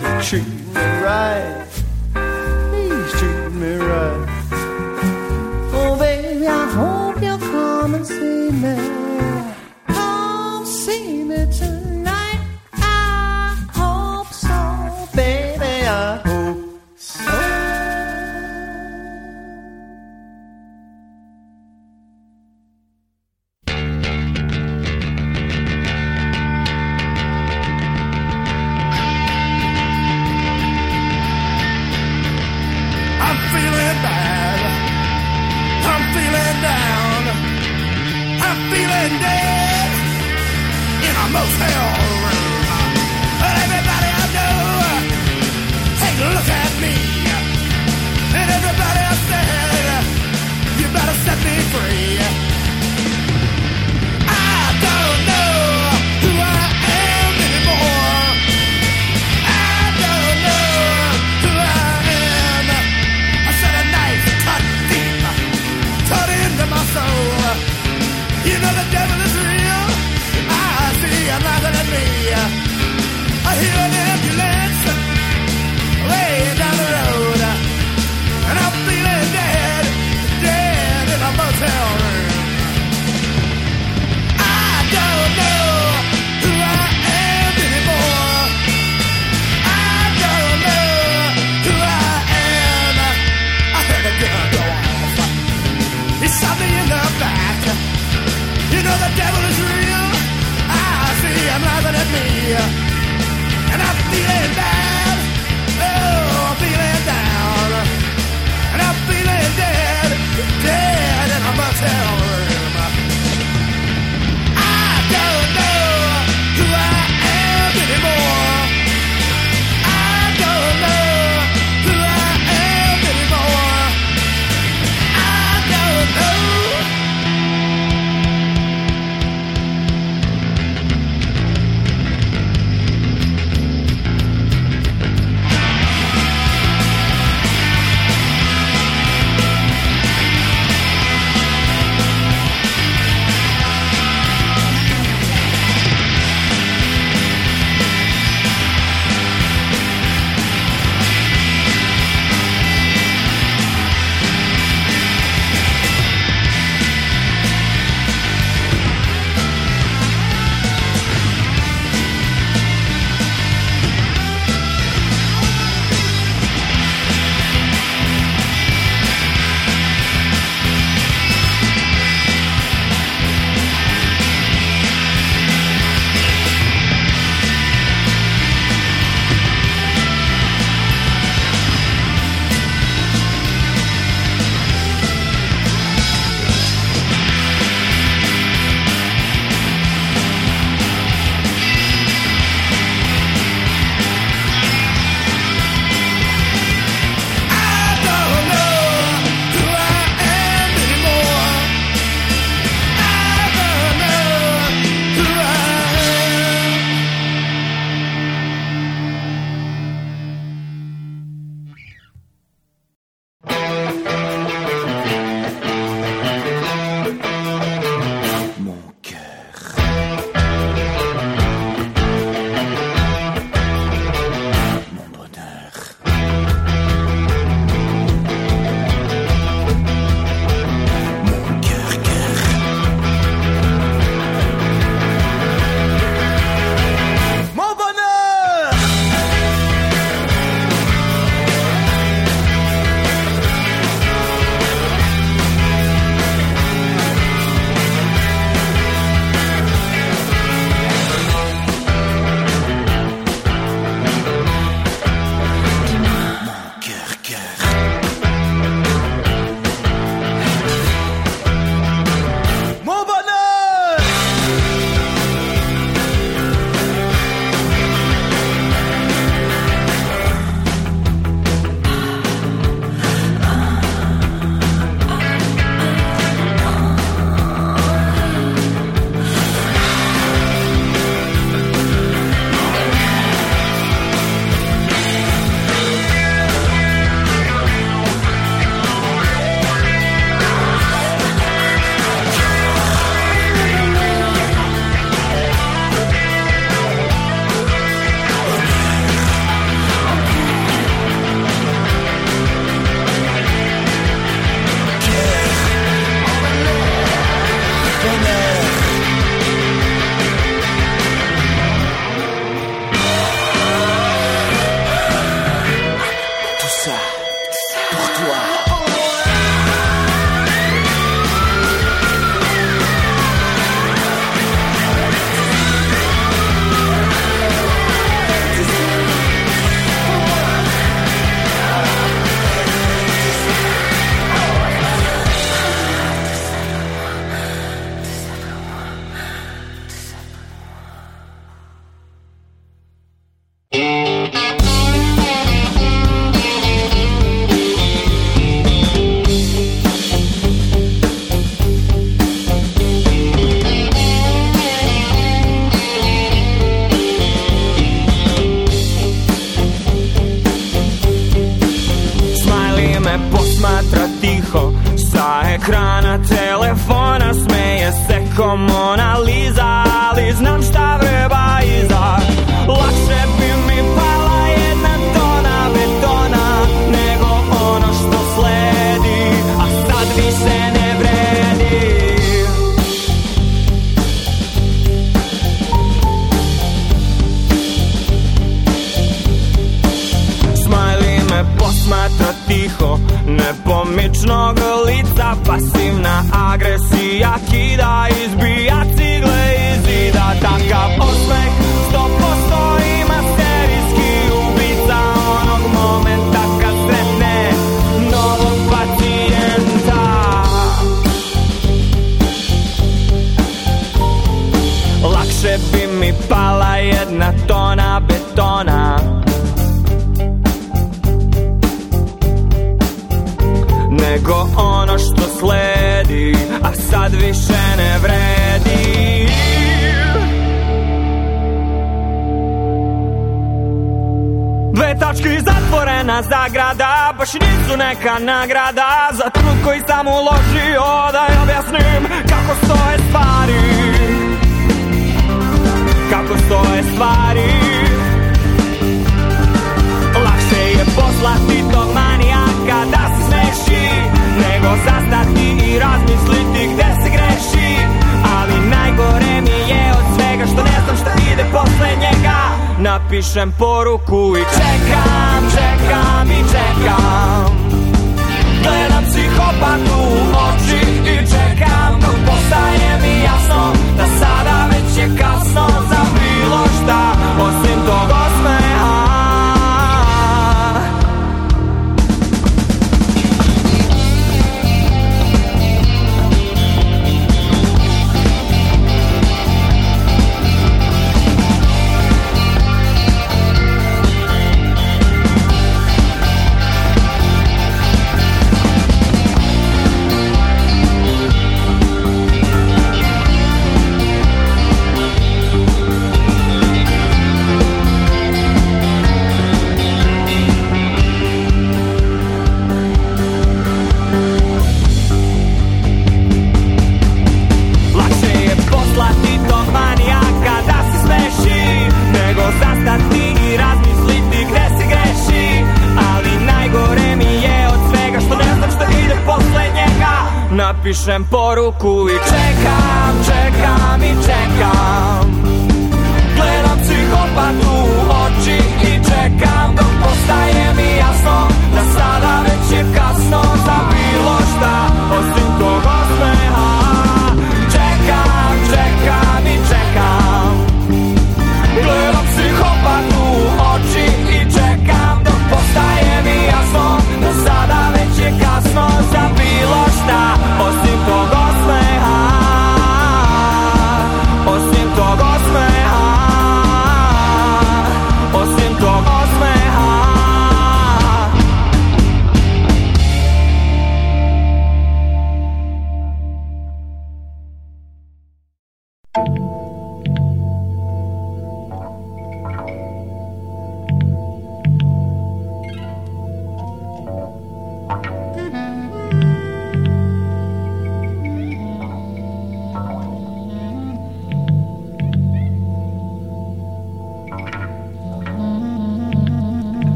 [0.00, 1.53] So treat me right.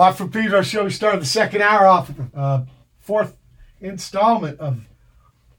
[0.00, 0.84] Watt from Pedro show.
[0.84, 2.64] We started the second hour off with the uh,
[3.00, 3.36] fourth
[3.82, 4.88] installment of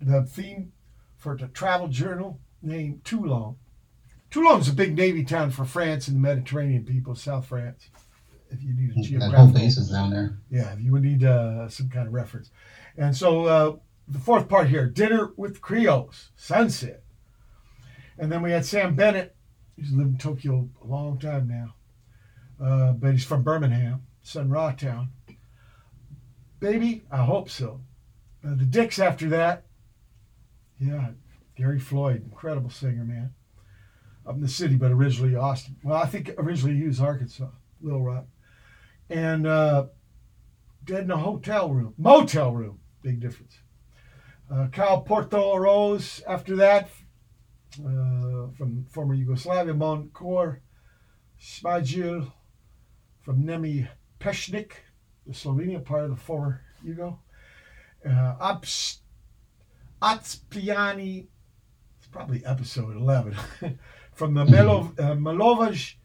[0.02, 0.72] the theme
[1.16, 3.58] for the travel journal named Toulon.
[4.32, 7.92] Toulon is a big navy town for France and the Mediterranean people, South France.
[8.50, 10.40] If you need a That whole base is down there.
[10.50, 12.50] yeah, if you would need uh, some kind of reference.
[12.98, 13.76] And so uh,
[14.08, 17.04] the fourth part here, dinner with Creoles, sunset.
[18.18, 19.36] And then we had Samm Bennett.
[19.76, 21.76] He's lived in Tokyo a long time now,
[22.60, 25.10] uh, but he's from Birmingham, Sun Ra town.
[26.60, 27.82] Baby, I hope so.
[28.46, 29.66] Uh, the Dicks after that,
[30.80, 31.10] yeah,
[31.56, 33.34] Gary Floyd, incredible singer, man.
[34.26, 35.78] Up in the city, but originally Austin.
[35.84, 37.50] Well, I think originally he was Arkansas,
[37.82, 38.26] Little Rock.
[39.10, 39.88] And uh,
[40.86, 43.60] Dead in a Hotel Room, Motel Room, big difference.
[44.52, 46.90] Uh, Cao Portoroz after that,
[47.80, 50.62] uh, from former Yugoslavia, Moncor,
[51.40, 52.32] Smajli,
[53.22, 53.88] from Nemi
[54.22, 54.74] Peshnik,
[55.26, 57.18] the Slovenia part of the former Yugo.
[58.06, 58.56] Uh,
[60.02, 61.28] Otpisani,
[61.98, 63.36] it's probably episode 11,
[64.14, 65.96] from the Melo, uh, Milovoje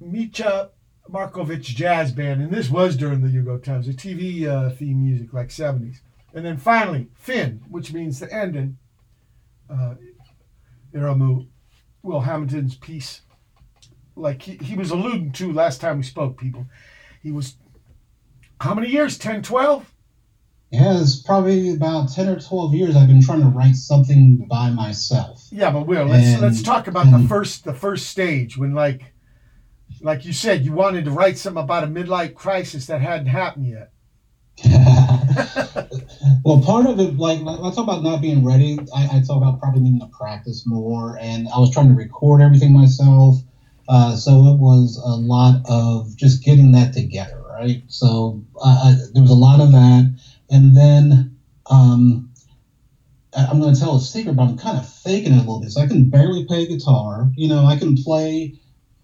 [0.00, 0.70] Micha
[1.10, 2.40] Markovic Jazz Band.
[2.40, 5.96] And this was during the Yugo times, the TV uh, theme music, like 70s.
[6.34, 8.78] And then finally, Fin, which means the ending.
[9.68, 9.94] Uh,
[10.94, 11.48] Iriamu,
[12.02, 13.22] Will Hamilton's piece,
[14.14, 16.66] like he, he was alluding to last time we spoke, people.
[17.22, 17.56] He was,
[18.60, 19.16] how many years?
[19.18, 19.92] 10, 12?
[20.72, 24.70] Yeah, it's probably about ten or twelve years I've been trying to write something by
[24.70, 25.46] myself.
[25.50, 29.12] Yeah, but Will, let's And- let's talk about the first the first stage when like
[30.00, 33.66] like you said, you wanted to write something about a midlife crisis that hadn't happened
[33.66, 33.92] yet.
[36.42, 39.60] well, part of it, like I talk about not being ready, I, I talk about
[39.60, 43.36] probably needing to practice more, and I was trying to record everything myself.
[43.92, 47.82] Uh, so it was a lot of just getting that together, right?
[47.88, 50.10] So uh, I, there was a lot of that,
[50.50, 51.30] and then
[51.70, 52.30] um,
[53.34, 55.70] I'm going to tell a secret, but I'm kind of faking it a little bit.
[55.70, 57.30] So I can barely play guitar.
[57.36, 58.54] You know, I can play.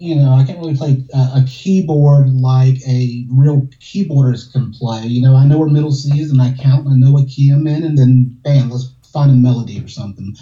[0.01, 5.06] You know, I can't really play a, a keyboard like a real keyboardist can play.
[5.06, 7.28] You know, I know where middle C is, and I count, and I know what
[7.28, 10.35] key I'm in, and then bam, let's find a melody or something.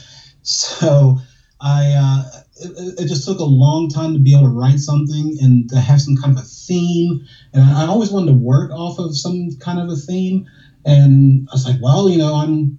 [0.43, 1.19] So
[1.61, 5.37] I, uh, it, it just took a long time to be able to write something
[5.41, 7.23] and to have some kind of a theme.
[7.53, 10.45] And I, I always wanted to work off of some kind of a theme.
[10.85, 12.75] And I was like, well, you know, I'm,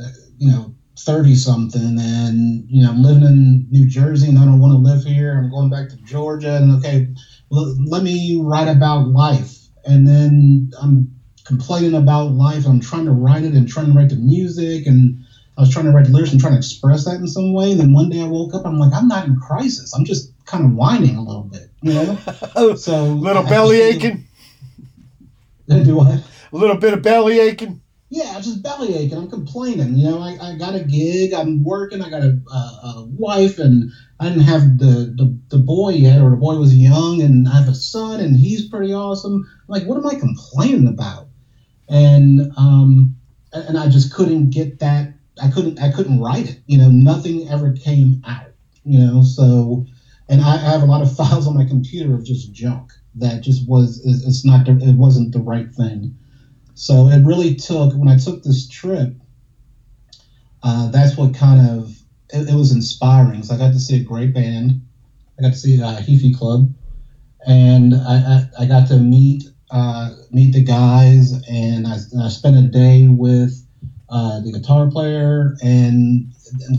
[0.00, 4.44] uh, you know, 30 something and, you know, I'm living in New Jersey and I
[4.44, 5.38] don't want to live here.
[5.38, 6.56] I'm going back to Georgia.
[6.56, 7.06] And okay,
[7.52, 9.68] l- let me write about life.
[9.84, 11.10] And then I'm
[11.44, 12.66] complaining about life.
[12.66, 14.86] I'm trying to write it and trying to write the music.
[14.86, 15.16] And
[15.62, 17.70] I was trying to write the lyrics and trying to express that in some way.
[17.70, 19.94] And then one day I woke up, I'm like, I'm not in crisis.
[19.94, 22.74] I'm just kind of whining a little bit, you know?
[22.76, 24.24] so Little I- belly aching,
[25.68, 26.18] Do what?
[26.52, 27.80] a little bit of belly aching.
[28.10, 29.16] Yeah, just belly aching.
[29.16, 29.94] I'm complaining.
[29.94, 31.32] You know, I, I got a gig.
[31.32, 32.02] I'm working.
[32.02, 33.90] I got a, a, a wife, and
[34.20, 37.58] I didn't have the, the the boy yet, or the boy was young, and I
[37.60, 39.48] have a son, and he's pretty awesome.
[39.68, 41.28] like, what am I complaining about?
[41.88, 43.16] And um,
[43.54, 45.11] and I just couldn't get that.
[45.40, 45.80] I couldn't.
[45.80, 46.60] I couldn't write it.
[46.66, 48.52] You know, nothing ever came out.
[48.84, 49.84] You know, so
[50.28, 53.42] and I, I have a lot of files on my computer of just junk that
[53.42, 54.00] just was.
[54.04, 54.68] It's not.
[54.68, 56.12] It wasn't the right thing.
[56.74, 59.14] So it really took when I took this trip.
[60.62, 62.02] Uh, that's what kind of
[62.32, 63.42] it, it was inspiring.
[63.42, 64.80] So I got to see a great band.
[65.38, 66.70] I got to see uh, Heafy Club,
[67.46, 72.56] and I, I, I got to meet uh, meet the guys, and I, I spent
[72.56, 73.61] a day with
[74.12, 76.28] uh, the guitar player, and,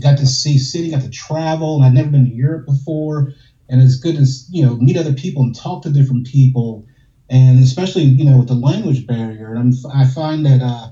[0.00, 3.32] got to see city, got to travel, and I'd never been to Europe before,
[3.68, 6.86] and it's good to you know meet other people and talk to different people
[7.28, 9.54] and especially you know with the language barrier.
[9.54, 10.88] And I'm, I find that uh,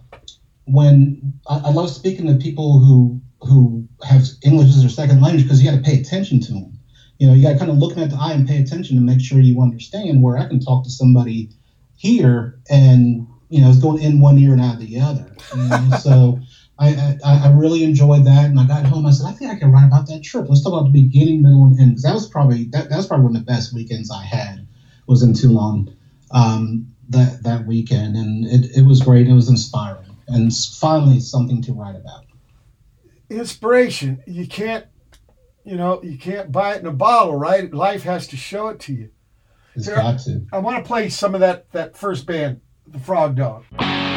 [0.65, 5.45] when I, I love speaking to people who who have English as their second language
[5.45, 6.79] because you got to pay attention to them.
[7.19, 8.97] You know, you got to kind of look them at the eye and pay attention
[8.97, 10.23] to make sure you understand.
[10.23, 11.49] Where I can talk to somebody
[11.97, 15.27] here and you know it's going in one ear and out of the other.
[15.55, 15.97] You know?
[16.01, 16.41] so.
[16.79, 19.07] I, I, I really enjoyed that, and I got home.
[19.07, 20.47] I said, I think I can write about that trip.
[20.49, 21.91] Let's talk about the beginning, middle, and end.
[21.91, 24.67] Because that was probably that, that was probably one of the best weekends I had.
[25.07, 25.95] Was in Toulon
[26.33, 29.29] um, that that weekend, and it, it was great.
[29.29, 32.25] It was inspiring, and finally something to write about.
[33.31, 34.23] Inspiration.
[34.27, 34.87] You can't,
[35.65, 37.73] you know, you can't buy it in a bottle, right?
[37.73, 39.11] Life has to show it to you.
[39.75, 40.47] It's Here, got to.
[40.53, 42.61] I want to play some of that that first band,
[42.93, 44.12] the Pfrogdog.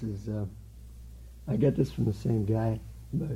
[0.00, 0.44] This is, uh,
[1.46, 2.78] I get this from the same guy,
[3.12, 3.30] but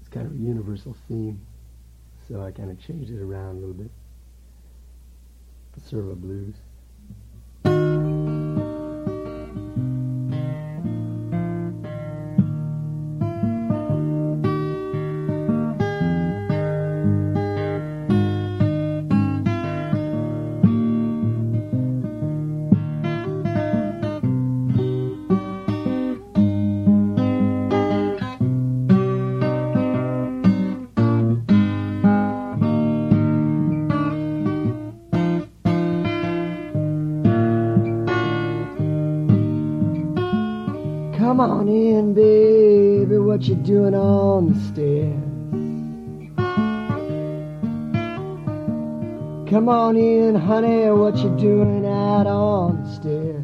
[0.00, 1.40] it's kind of a universal theme.
[2.28, 3.90] So I kind of changed it around a little bit.
[5.76, 6.54] It's sort of a blues.
[43.42, 45.18] What you doing on the stairs?
[49.50, 50.88] Come on in, honey.
[50.90, 53.42] What you doing out on the stairs?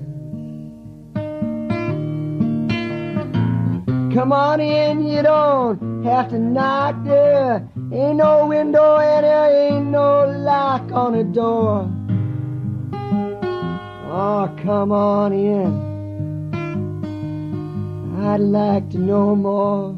[4.14, 7.68] Come on in, you don't have to knock there.
[7.92, 11.90] Ain't no window and there ain't no lock on the door.
[14.12, 15.87] Oh, come on in.
[18.30, 19.94] I'd like to know more.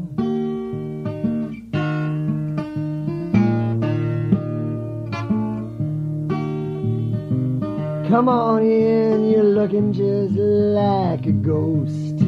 [8.09, 12.19] Come on in, you're looking just like a ghost.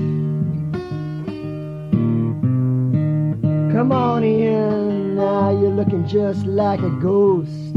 [3.72, 7.76] Come on in, now you're looking just like a ghost.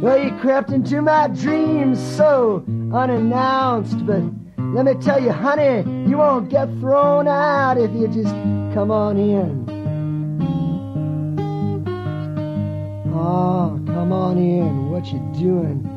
[0.00, 2.64] Well, you crept into my dreams so
[2.94, 4.22] unannounced, but
[4.72, 8.30] let me tell you, honey, you won't get thrown out if you just
[8.72, 9.68] come on in.
[13.12, 14.90] Oh, come on in.
[14.90, 15.89] What you doing?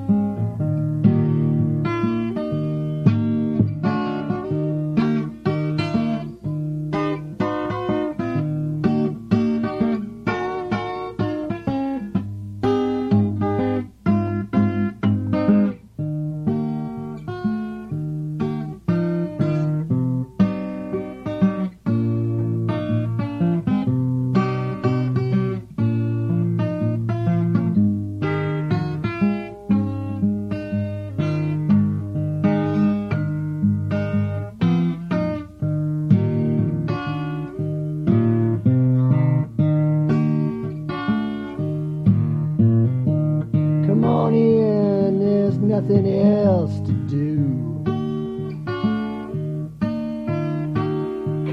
[46.53, 47.38] Else to do.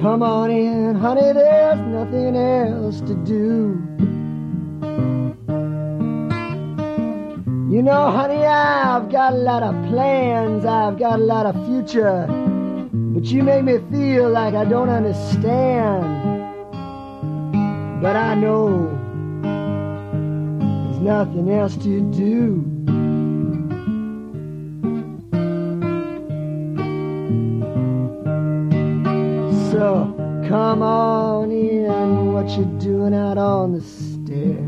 [0.02, 3.80] Come on in, honey, there's nothing else to do.
[7.74, 12.26] You know, honey, I've got a lot of plans, I've got a lot of future,
[13.14, 16.04] but you make me feel like I don't understand.
[18.02, 18.88] But I know
[20.90, 22.69] there's nothing else to do.
[29.90, 34.58] Come on in, what you doing out on the stair?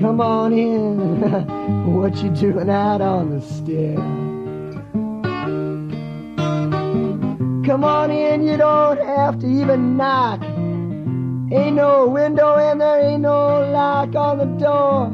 [0.00, 3.94] Come on in, what you doing out on the stair?
[7.64, 10.42] Come on in, you don't have to even knock.
[10.42, 15.12] Ain't no window and there ain't no lock on the door.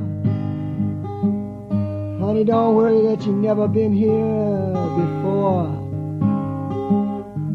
[2.18, 5.81] Honey, don't worry that you've never been here before.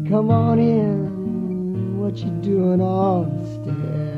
[0.08, 4.16] Come on in, what you doing on the stair?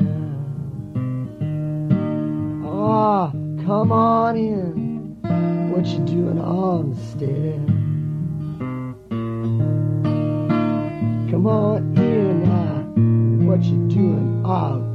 [2.65, 3.29] Oh,
[3.65, 5.17] come on in,
[5.69, 7.59] what you doing on the stair?
[11.29, 14.90] Come on in what you doing out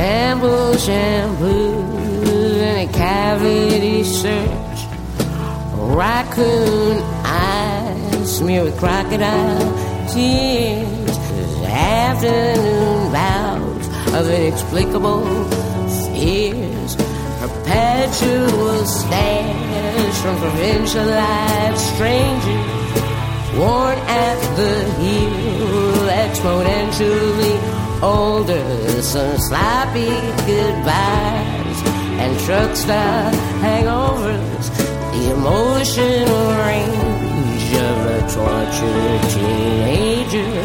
[0.00, 1.74] Shampoo, shampoo.
[2.82, 4.80] a cavity search.
[5.74, 11.16] Raccoon eyes smeared with crocodile tears.
[11.66, 15.22] Afternoon bouts of inexplicable
[16.14, 16.96] fears.
[17.42, 22.80] Perpetual stares from provincialized strangers.
[23.58, 27.69] Worn at the heel, exponentially
[28.02, 29.02] older.
[29.02, 30.10] Some sloppy
[30.46, 31.78] goodbyes
[32.22, 34.66] and truck stop hangovers.
[35.12, 40.64] The emotional range of a tortured teenager.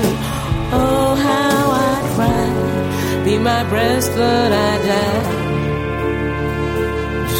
[0.71, 3.25] Oh, how I cried.
[3.25, 5.45] Be my breast, but I died.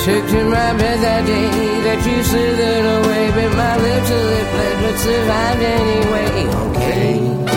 [0.06, 1.50] Took to my bed that day
[1.86, 3.32] that you slithered away.
[3.32, 6.46] Bit my lip till it bled, but survived anyway.
[6.70, 7.55] Okay.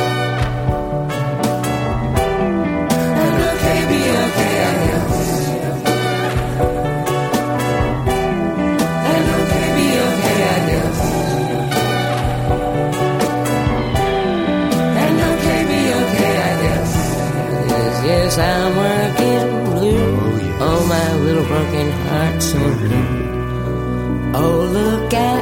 [18.38, 20.58] Yes, yes, I'm working blue.
[20.60, 24.32] Oh, my little broken heart so blue.
[24.34, 25.37] Oh, look at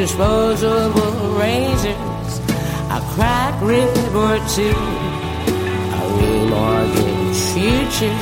[0.00, 2.32] disposable razors.
[2.96, 4.80] A cracked rib or two.
[5.98, 8.18] A remortgaged future.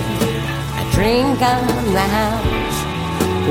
[0.80, 1.66] A drink on
[1.98, 2.78] the house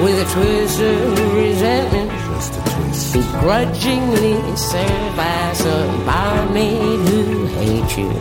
[0.03, 2.11] with a twist of resentment.
[2.11, 3.13] Just a twist.
[3.13, 8.11] Begrudgingly served by some barmaid who hates you.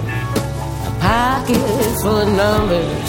[0.88, 3.08] A pocket full of numbers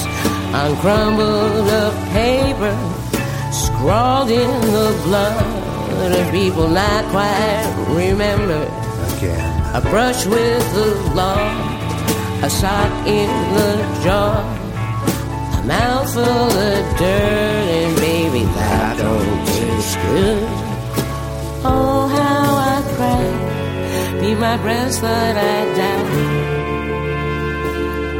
[0.59, 2.75] on crumbled up paper.
[3.51, 5.46] Scrawled in the blood
[6.01, 8.69] of people not quite remembered.
[9.17, 9.75] Again.
[9.75, 11.37] A brush with the law,
[12.43, 13.71] a sock in the
[14.03, 14.41] jaw,
[15.57, 20.43] a mouthful of dirt, and baby, that don't taste good.
[21.65, 26.57] Oh, how I cried, be my breast, but I died.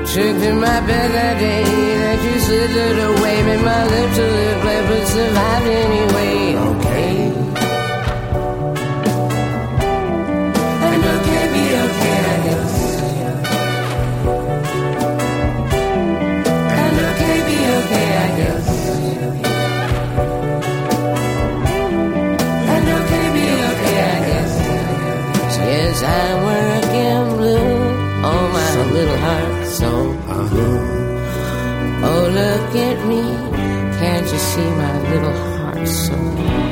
[0.08, 4.62] Took to my bed that day that you slithered away, made my lips a little
[4.62, 6.56] bled, but survived anyway.
[6.56, 6.87] Okay.
[28.98, 29.90] Little heart so.
[32.10, 33.22] Oh, look at me.
[33.99, 36.66] Can't you see my little heart so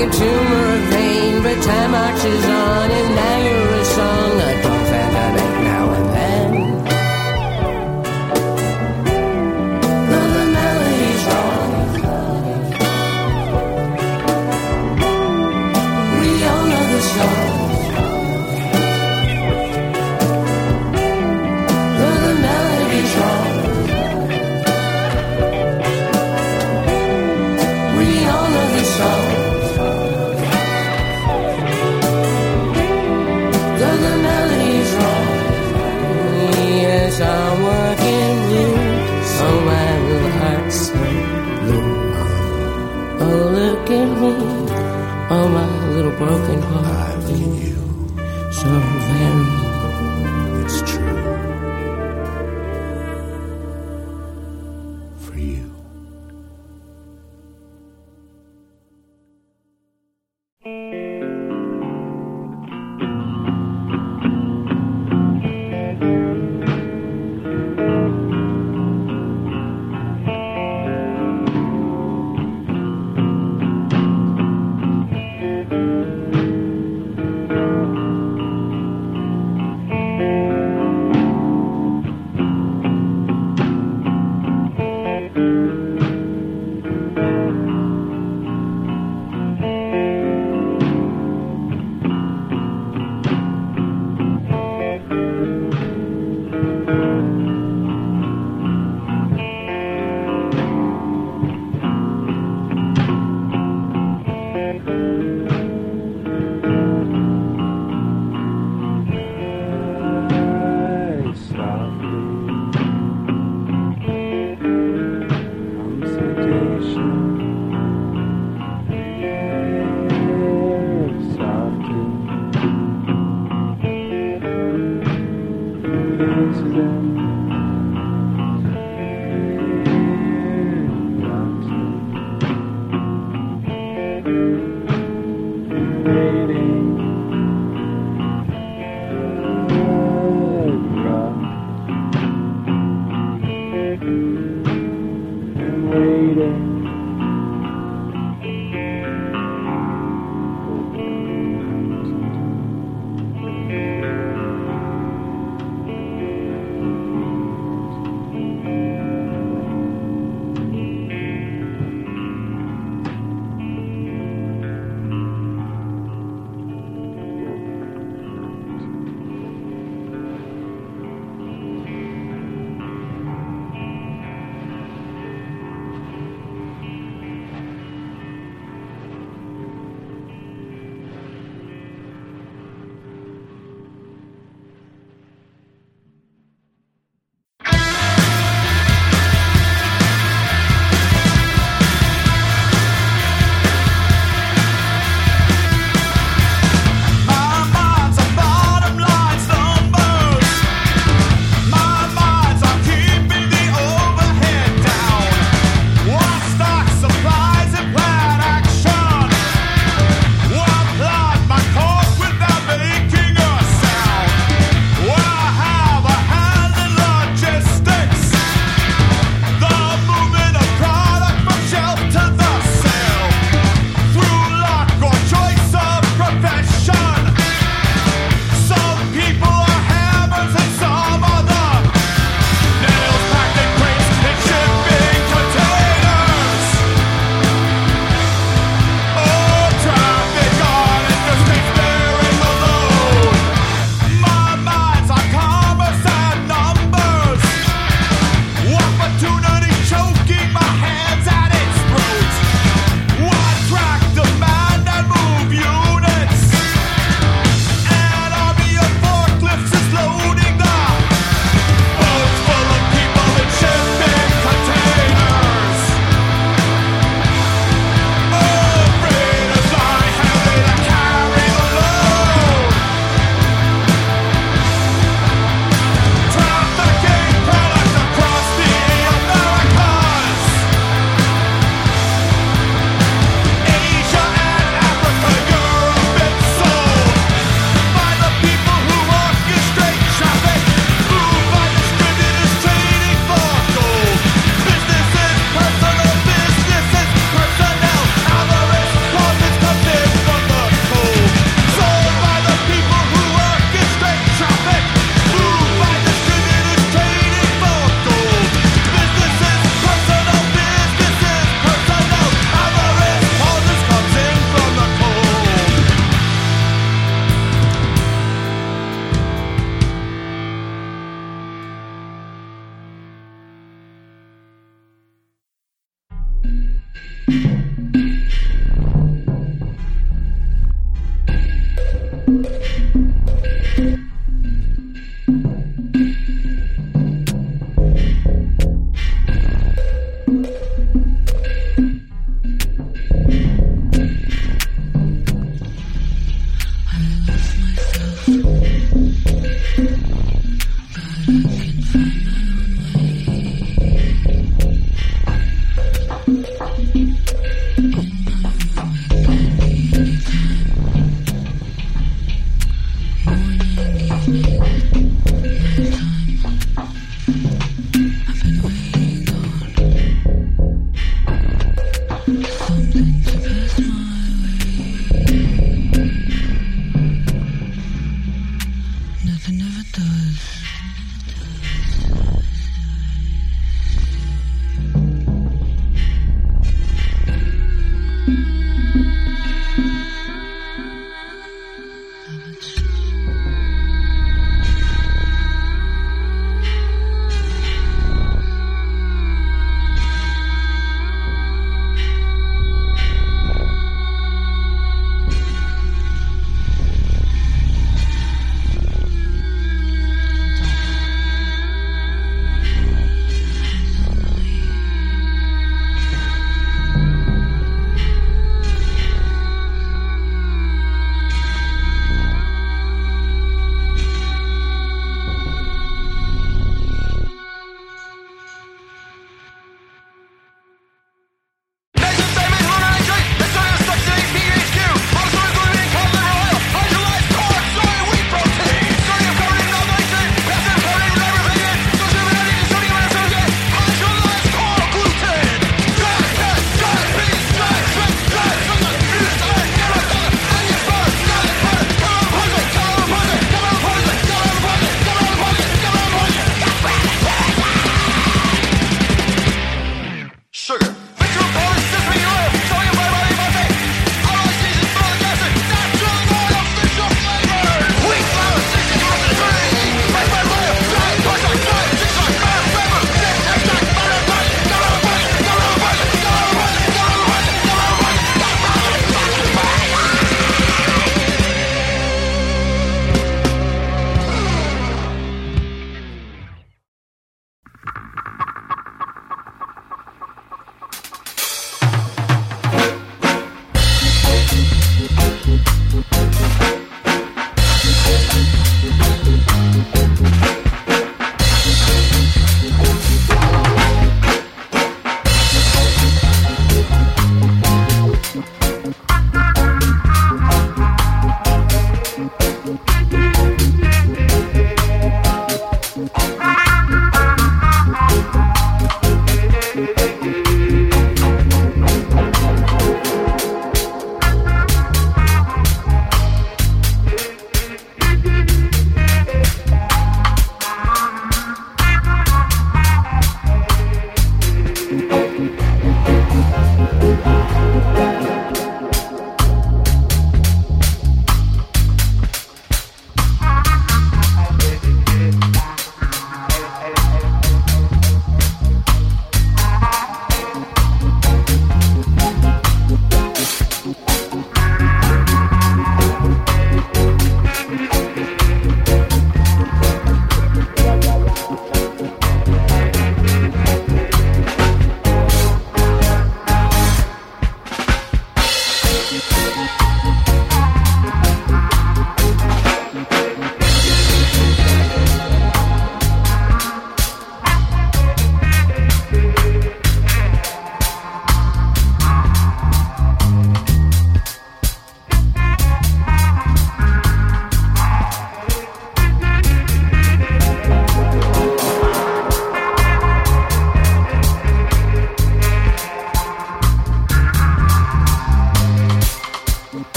[0.00, 0.69] like a tumor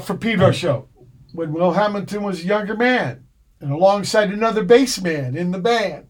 [0.00, 0.88] From Pedro show
[1.32, 3.26] when Will Hamilton was a younger man
[3.60, 6.08] and alongside another bass man in the band.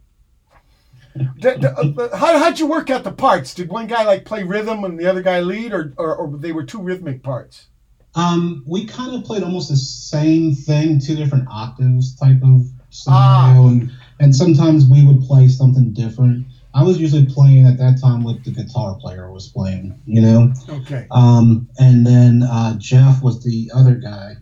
[1.44, 3.52] Uh, how, how'd you work out the parts?
[3.54, 6.52] Did one guy like play rhythm and the other guy lead, or, or, or they
[6.52, 7.68] were two rhythmic parts?
[8.14, 13.68] Um, we kind of played almost the same thing, two different octaves type of scenario,
[13.68, 16.46] and and sometimes we would play something different.
[16.74, 20.52] I was usually playing at that time what the guitar player was playing, you know.
[20.68, 21.06] Okay.
[21.10, 24.36] Um, and then uh, Jeff was the other guy.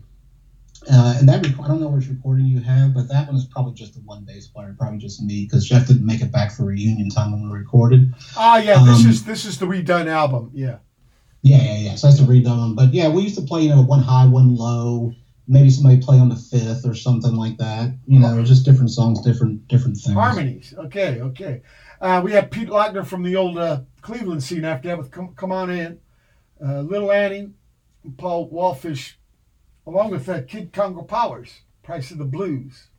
[0.89, 3.45] Uh, and that rec- I don't know which recording you have, but that one is
[3.45, 6.51] probably just the one bass player, probably just me, because Jeff didn't make it back
[6.51, 8.11] for reunion time when we recorded.
[8.35, 8.83] Ah, yeah.
[8.83, 10.49] This Um, is this is the redone album.
[10.53, 10.77] Yeah.
[11.43, 11.95] Yeah, yeah, yeah.
[11.95, 12.75] So that's a redone.
[12.75, 15.11] But yeah, we used to play, you know, one high, one low.
[15.47, 17.93] Maybe somebody play on the fifth or something like that.
[18.07, 20.15] You know, just different songs, different different things.
[20.15, 20.73] Harmonies.
[20.77, 21.61] Okay, okay.
[22.01, 25.35] Uh, we had Pete Laughner from the old uh, Cleveland scene after that with Come,
[25.35, 25.99] Come On In.
[26.59, 27.51] Uh, Little Annie,
[28.17, 29.13] Paul Wallfisch,
[29.85, 32.89] along with uh, Kid Congo Powers, Price of the Blues.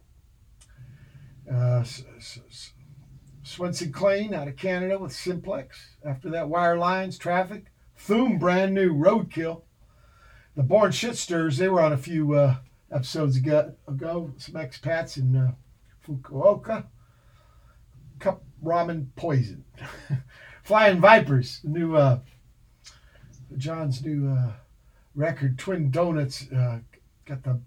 [1.52, 1.84] Uh,
[3.42, 5.96] Swenson Clane out of Canada with Simplex.
[6.04, 7.66] After that, Wire Lines, Traffic.
[7.98, 9.62] Thoom, brand new, Roadkill.
[10.54, 12.56] The Born Shit Stirrers, they were on a few uh,
[12.92, 14.32] episodes ago, ago.
[14.36, 15.54] Some expats in
[16.06, 16.84] Fukuoka.
[18.62, 19.64] Ramen Poison.
[20.62, 22.20] Flying Vipers, new uh,
[23.56, 24.52] John's new uh,
[25.14, 26.78] record, Twin Donuts, uh,
[27.26, 27.60] got the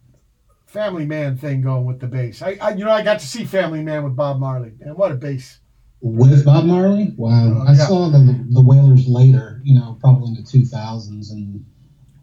[0.66, 2.42] Family Man thing going with the bass.
[2.42, 5.12] I, I, you know, I got to see Family Man with Bob Marley, and what
[5.12, 5.60] a bass!
[6.02, 7.14] With Bob Marley?
[7.18, 7.64] Wow.
[7.64, 7.88] Oh, I yeah.
[7.88, 11.66] saw the the Wailers later, you know, probably in the two thousands and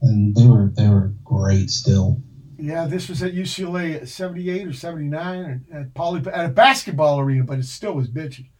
[0.03, 2.20] and they were they were great still.
[2.59, 7.44] Yeah, this was at UCLA at '78 or '79 at Pauley at a basketball arena,
[7.44, 8.51] but it still was bitchy.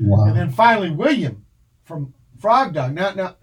[0.00, 0.26] Wow.
[0.26, 1.44] And then finally, William
[1.84, 2.92] from Pfrogdog.
[2.92, 3.36] Now, now,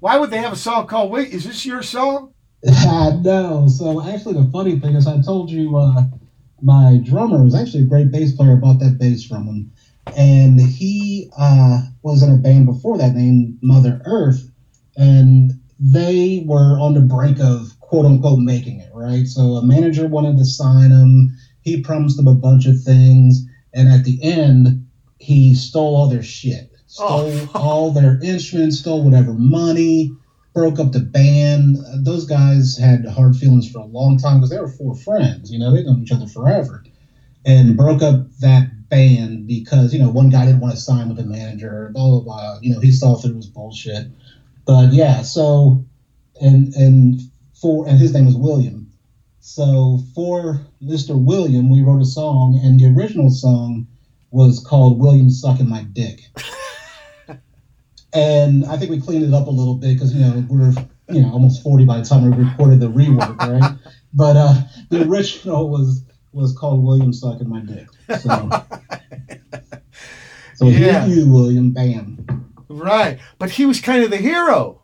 [0.00, 1.32] why would they have a song called "Wait"?
[1.32, 2.34] Is this your song?
[2.64, 3.68] no.
[3.68, 6.02] So actually, the funny thing is, I told you uh,
[6.62, 8.56] my drummer was actually a great bass player.
[8.56, 9.72] Bought that bass from him,
[10.16, 14.50] and he uh, was in a band before that named Mother Earth,
[14.96, 19.26] and they were on the brink of quote unquote making it right.
[19.26, 21.36] So a manager wanted to sign him.
[21.62, 24.86] He promised them a bunch of things, and at the end,
[25.20, 26.70] he stole all their shit.
[26.98, 30.10] Oh, stole all their instruments, stole whatever money
[30.54, 31.76] broke up the band.
[32.04, 35.50] Those guys had hard feelings for a long time because they were four friends.
[35.50, 36.84] You know, they'd known each other forever,
[37.44, 41.16] and broke up that band because you know one guy didn't want to sign with
[41.16, 41.90] the manager.
[41.92, 42.58] Blah blah blah.
[42.60, 44.06] You know, he saw through it was bullshit.
[44.66, 45.84] But yeah, so
[46.40, 47.20] and and
[47.60, 48.92] for and his name was William.
[49.38, 51.18] So for Mr.
[51.18, 53.86] William, we wrote a song, and the original song
[54.30, 56.20] was called "William Sucking My Dick."
[58.12, 60.72] and I think we cleaned it up a little bit because you know we're
[61.08, 63.72] you know almost forty by the time we recorded the rework, right?
[64.14, 64.54] but uh,
[64.90, 67.86] the original was was called William sucking my dick.
[68.20, 68.50] So,
[70.54, 71.04] so Yeah.
[71.04, 72.26] here you, William, bam.
[72.68, 74.82] Right, but he was kind of the hero.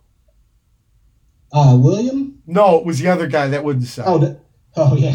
[1.52, 2.43] Uh, William?
[2.47, 4.05] No, it was the other guy that wouldn't sign.
[4.09, 4.40] Oh, the,
[4.78, 5.12] oh yeah,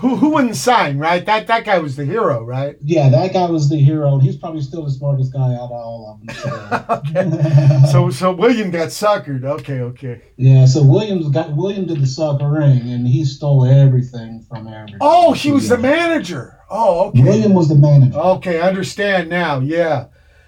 [0.00, 0.98] who who wouldn't sign?
[0.98, 2.76] Right, that that guy was the hero, right?
[2.82, 3.08] yeah.
[3.10, 4.18] That guy was the hero.
[4.18, 6.34] He's probably still the smartest guy out of all of them.
[6.42, 7.88] So.
[7.92, 9.44] So so William got suckered.
[9.44, 10.22] Okay, okay.
[10.36, 14.96] Yeah, so Williams got William did the suckering, and he stole everything from everybody.
[15.00, 16.58] Oh, he was the manager.
[16.70, 17.22] Oh, okay.
[17.22, 18.18] William was the manager.
[18.18, 19.58] Okay, I understand now.
[19.60, 20.06] Yeah.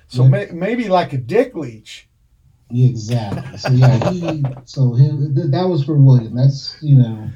[0.08, 0.28] So Yeah.
[0.28, 2.08] may, maybe like a dick leech.
[2.70, 3.58] Exactly.
[3.58, 6.34] So yeah, he so he, th- that was for William.
[6.34, 7.28] That's you know.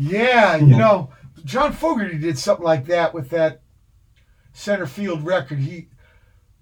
[0.00, 1.10] Yeah, you know,
[1.44, 3.60] John Fogerty did something like that with that
[4.52, 5.58] center field record.
[5.58, 5.88] He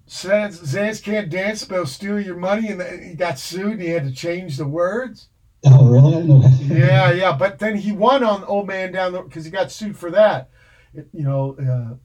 [0.07, 3.73] Zans, Zans can't dance, but he'll steal your money, and he got sued.
[3.73, 5.29] and He had to change the words.
[5.65, 6.13] Oh really?
[6.13, 6.59] I didn't know that.
[6.63, 9.97] Yeah, yeah, but then he won on Old Man Down the because he got sued
[9.97, 10.49] for that.
[10.93, 11.95] It- you know, uh,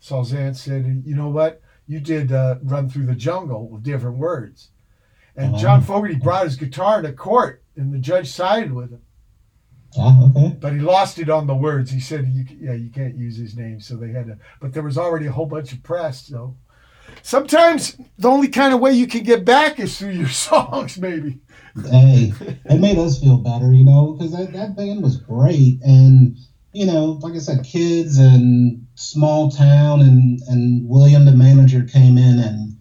[0.00, 1.60] Saul Zaentz said, "You know what?
[1.86, 4.70] You did uh, Run Through the Jungle with different words."
[5.36, 9.00] And John Fogerty brought his guitar to court, and the judge sided with him.
[9.98, 10.56] Ah, okay.
[10.60, 11.90] But he lost it on the words.
[11.90, 14.38] He said, you, "Yeah, you can't use his name." So they had to.
[14.60, 16.26] But there was already a whole bunch of press.
[16.26, 16.56] So
[17.22, 21.40] sometimes the only kind of way you can get back is through your songs, maybe.
[21.84, 22.32] Hey,
[22.66, 26.36] it made us feel better, you know, because that, that band was great, and
[26.72, 32.18] you know, like I said, kids and small town, and and William the manager came
[32.18, 32.76] in and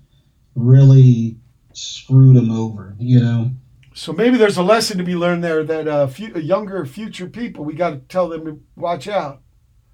[0.55, 1.37] really
[1.73, 3.51] screwed him over, you know.
[3.93, 7.65] So maybe there's a lesson to be learned there that uh, uh younger future people,
[7.65, 9.41] we got to tell them to watch out.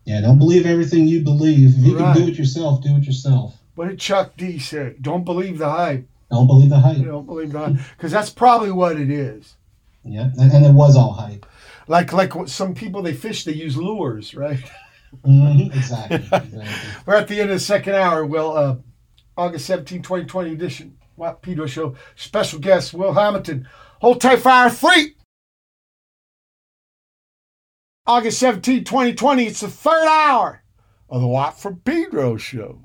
[0.05, 1.77] Yeah, don't believe everything you believe.
[1.77, 2.15] If you right.
[2.15, 3.57] can do it yourself, do it yourself.
[3.75, 4.95] What did Chuck D say?
[5.01, 6.07] Don't believe the hype.
[6.31, 7.03] Don't believe the hype.
[7.03, 7.77] Don't believe the hype.
[7.95, 9.55] Because that's probably what it is.
[10.03, 11.45] Yeah, and it was all hype.
[11.87, 14.59] Like like some people, they fish, they use lures, right?
[15.25, 15.71] Mm-hmm.
[15.77, 16.17] Exactly.
[16.17, 16.65] exactly.
[17.05, 18.25] We're at the end of the second hour.
[18.25, 18.75] Well, uh,
[19.37, 21.95] August 17, 2020 edition, Watt Pedro Show.
[22.15, 23.67] Special guest, Will Hamilton.
[23.99, 25.15] Hold tight fire three.
[28.05, 30.63] August 17, 2020, it's the third hour
[31.09, 32.81] of the Watt for Pedro show.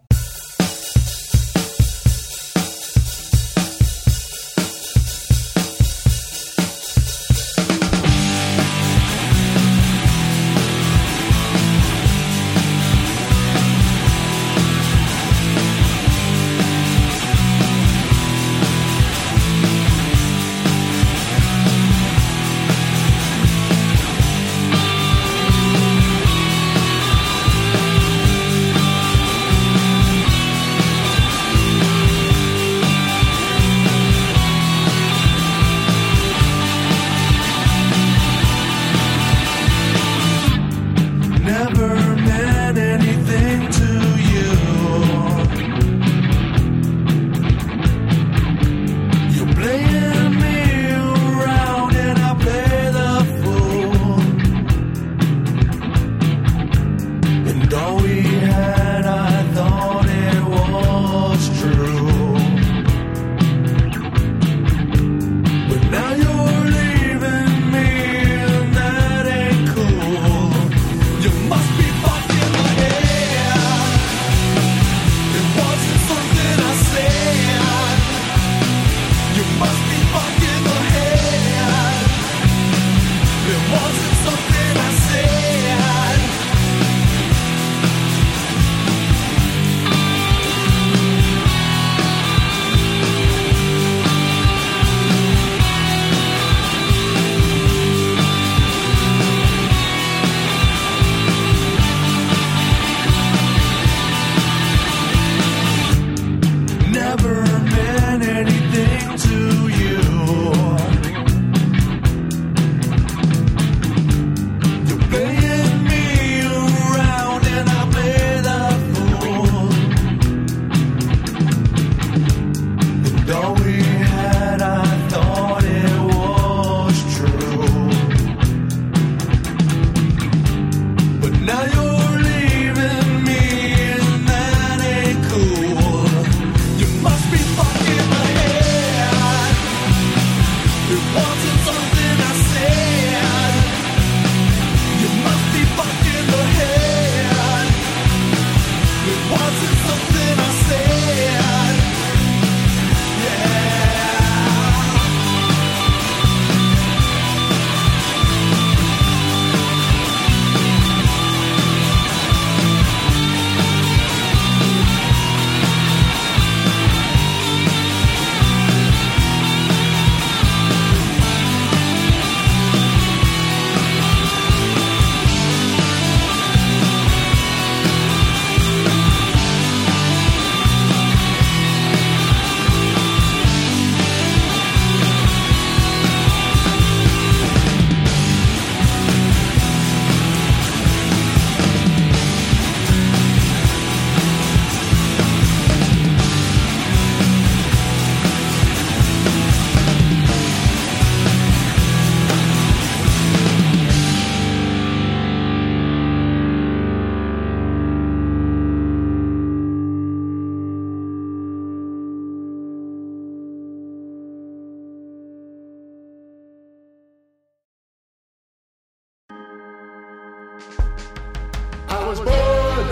[222.02, 222.88] I was born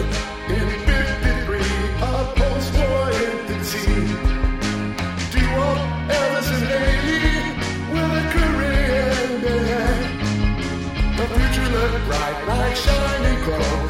[0.55, 1.59] in 53,
[2.01, 4.01] a post-war entity.
[5.33, 5.83] Do you want
[6.15, 7.27] Elvis and Haley
[7.91, 10.03] with a career in?
[11.17, 13.90] The future looked bright like shining chrome.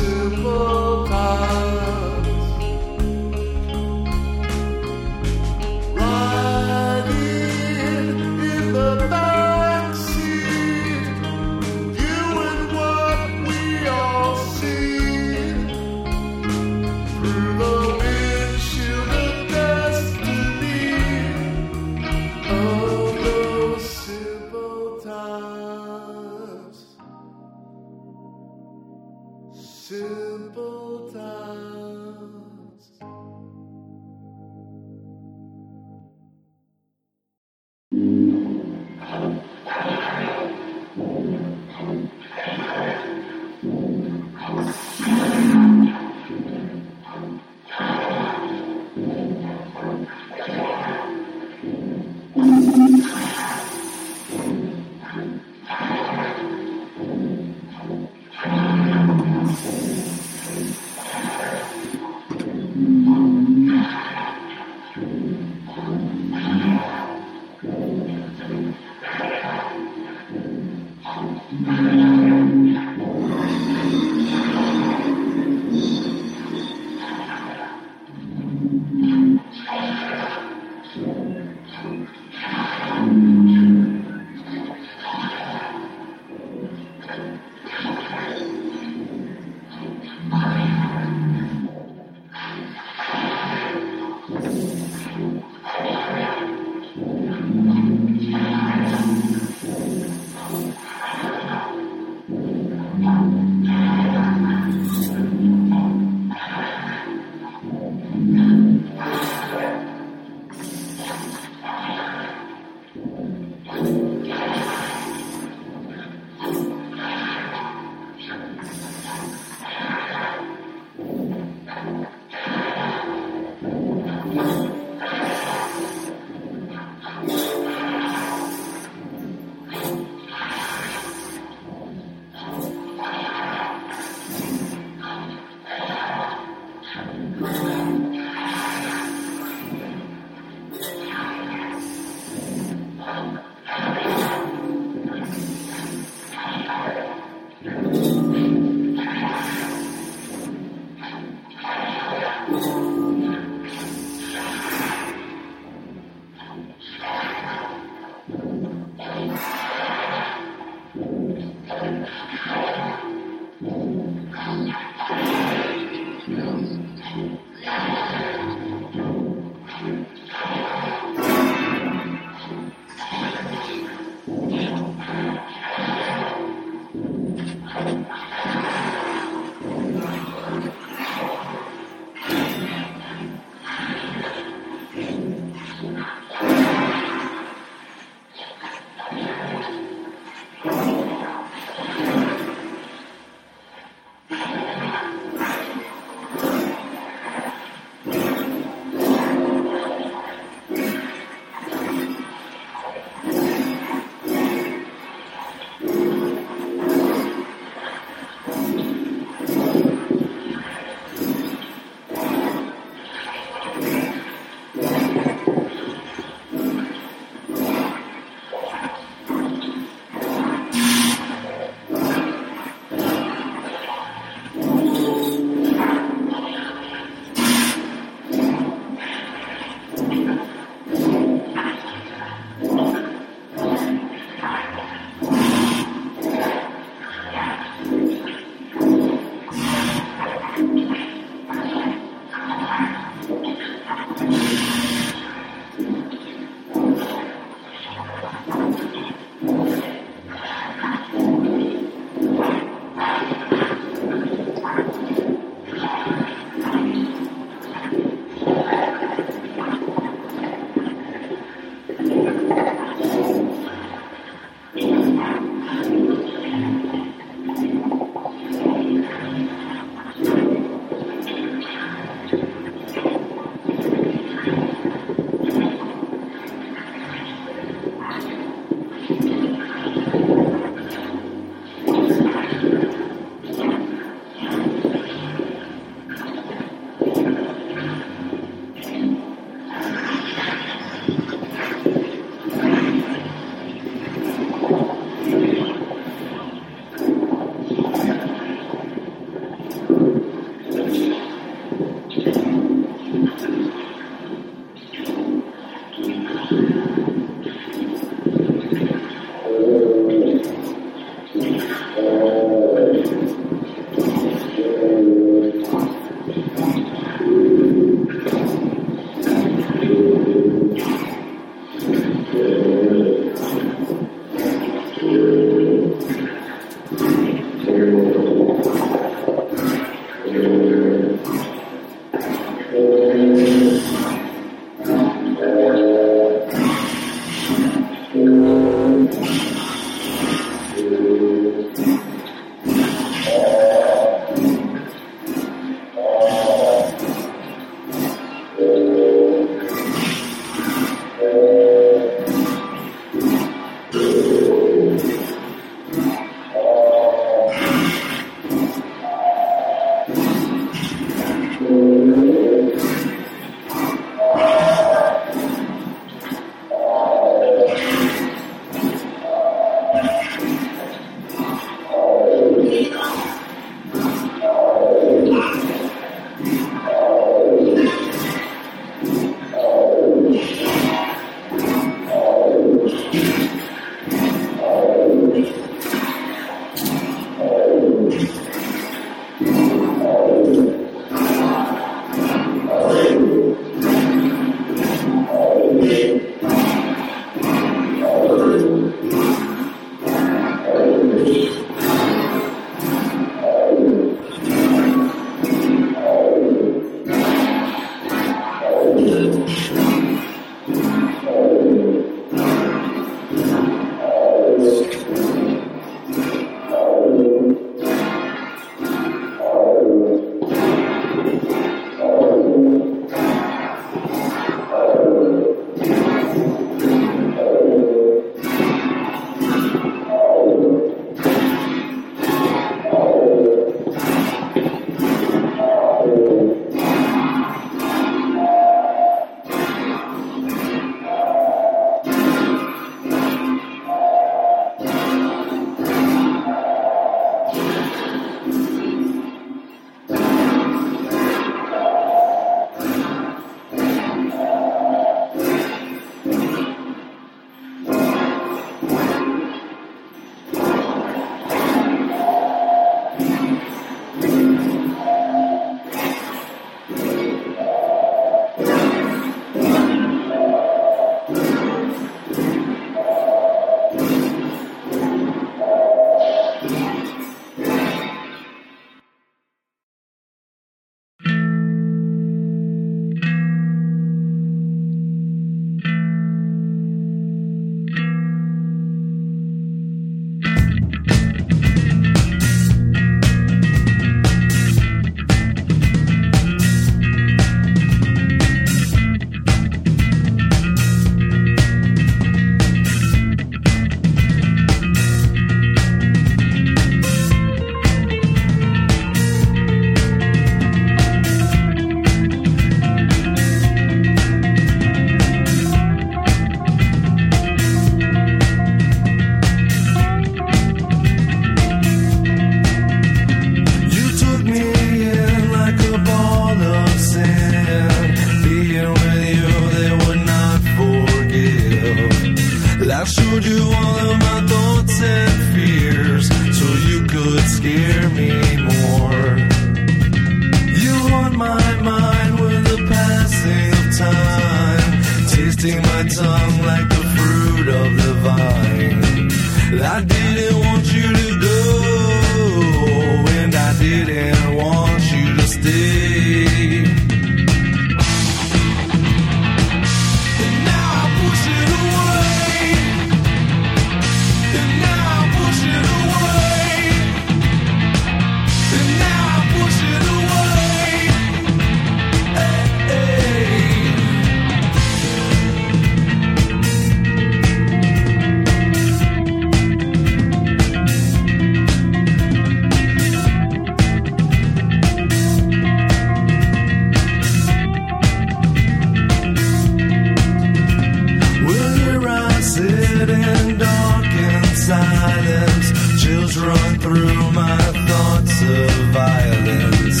[596.36, 600.00] Run through my thoughts of violence.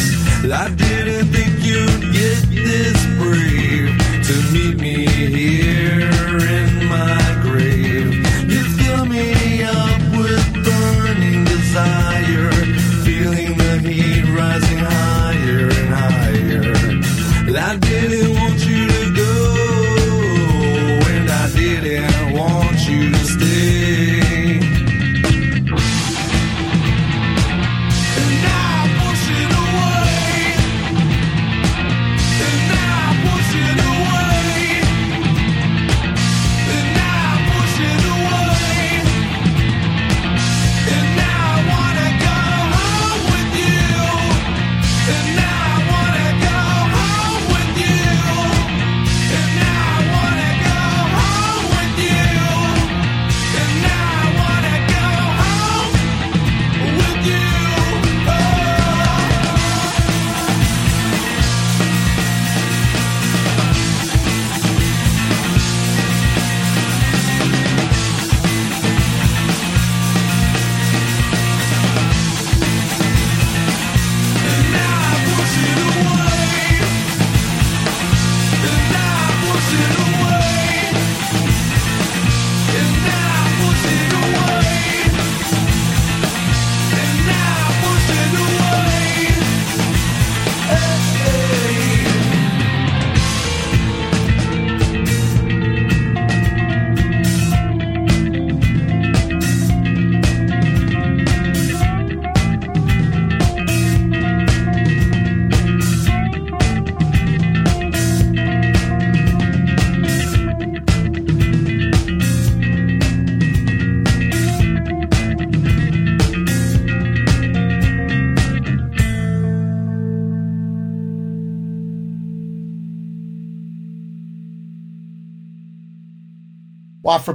[0.50, 1.01] I didn't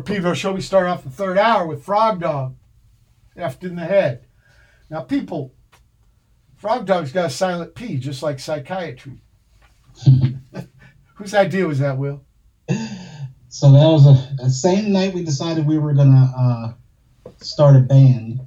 [0.08, 0.54] Pedro show.
[0.54, 2.56] We start off the third hour with Pfrogdog,
[3.36, 4.26] effed in the head.
[4.90, 5.54] Now, people,
[6.62, 9.20] Pfrogdog's got a silent P, just like psychiatry.
[11.16, 12.24] Whose idea was that, Will?
[13.50, 17.80] So that was a the same night we decided we were gonna uh, start a
[17.80, 18.40] band.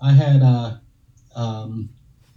[0.00, 0.76] I had uh,
[1.34, 1.88] um,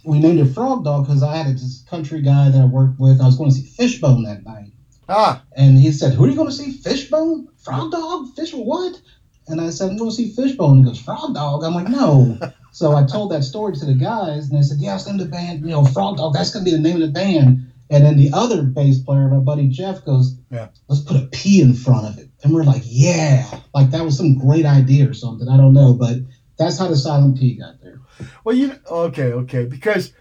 [0.04, 3.20] we named it Frog Dog because I had this country guy that I worked with.
[3.20, 4.72] I was going to see Fishbone that night,
[5.08, 6.72] Ah, and he said, "Who are you going to see?
[6.72, 7.48] Fishbone?
[7.66, 8.34] Frog Dog?
[8.34, 8.52] Fish?
[8.54, 9.00] What?"
[9.48, 12.38] And I said, "I'm going to see Fishbone." He goes, "Frog Dog?" I'm like, "No."
[12.72, 15.26] so I told that story to the guys, and they said, "Yeah, it's named the
[15.26, 15.60] band.
[15.60, 16.32] You know, Frog Dog.
[16.32, 19.28] That's going to be the name of the band." And then the other bass player,
[19.28, 20.70] my buddy Jeff, goes, Yeah.
[20.88, 22.28] let's put a P in front of it.
[22.42, 25.48] And we're like, yeah, like that was some great idea or something.
[25.48, 26.16] I don't know, but
[26.58, 28.00] that's how the silent P got there.
[28.42, 30.12] well, you okay, okay, because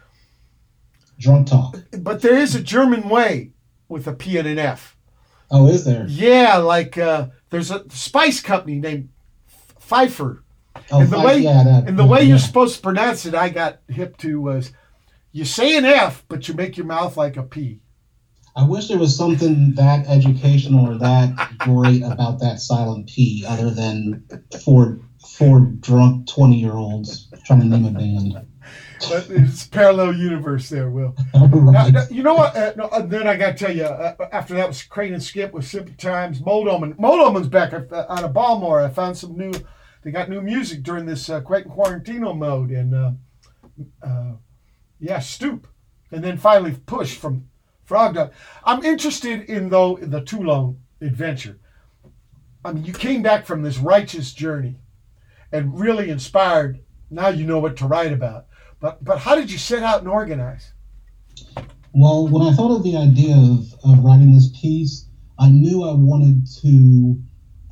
[1.18, 1.78] Drunk talk.
[1.98, 3.54] but there is a German way
[3.88, 4.95] with a P and an F.
[5.52, 6.06] Oh, is there?
[6.08, 9.10] Yeah, like uh, there's a spice company named
[9.80, 10.44] Pfeiffer.
[10.92, 12.30] Oh, and the way yeah, that- and the way yeah.
[12.30, 14.72] you're supposed to pronounce it, I got hip to was
[15.32, 17.82] you say an F, but you make your mouth like a P.
[18.58, 23.70] I wish there was something that educational or that great about that silent P other
[23.70, 24.24] than
[24.64, 25.00] four
[25.38, 28.48] four drunk twenty year olds trying to name a band.
[29.00, 31.16] But it's parallel universe there, Will.
[31.34, 32.56] Now, you know what?
[32.56, 35.22] Uh, no, uh, then I got to tell you, uh, after that was Crane and
[35.22, 36.42] Skip with Simple Times.
[36.42, 36.96] Mold Omen.
[36.98, 38.82] Mold Omen's back uh, out of Baltimore.
[38.82, 39.52] I found some new,
[40.04, 42.72] they got new music during this uh, Quentin Quarantino mode.
[42.72, 43.12] And uh,
[44.02, 44.32] uh,
[45.00, 45.68] yeah, Stoop.
[46.12, 47.50] And then finally Push from
[47.88, 48.32] Pfrogdog.
[48.64, 51.60] I'm interested in, though, the Toulon adventure.
[52.64, 54.78] I mean, you came back from this righteous journey
[55.52, 56.80] and really inspired.
[57.12, 58.48] Now you know what to write about.
[58.86, 60.72] But, but how did you set out and organize?
[61.96, 65.08] Well, when I thought of the idea of, of writing this piece,
[65.40, 67.20] I knew I wanted to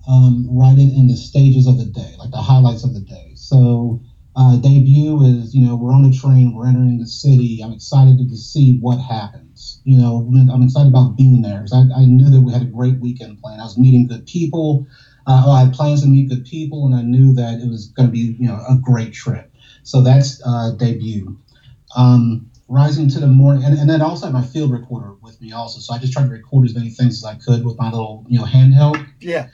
[0.08, 3.34] um, write it in the stages of the day, like the highlights of the day.
[3.36, 4.02] So,
[4.36, 7.62] uh, debut is, you know, we're on the train, we're entering the city.
[7.64, 9.80] I'm excited to, see what happens.
[9.84, 10.16] You know,
[10.52, 13.38] I'm excited about being there 'cause I, I knew that we had a great weekend
[13.38, 13.62] planned.
[13.62, 14.88] I was meeting good people.
[15.28, 18.08] Uh, I had plans to meet good people, and I knew that it was going
[18.08, 19.53] to be, you know, a great trip.
[19.84, 21.38] So that's uh, debut.
[21.96, 25.40] Um, rising to the morning, and, and then I also had my field recorder with
[25.42, 25.80] me also.
[25.80, 28.26] So I just tried to record as many things as I could with my little,
[28.28, 29.06] you know, handheld.
[29.20, 29.50] Yeah.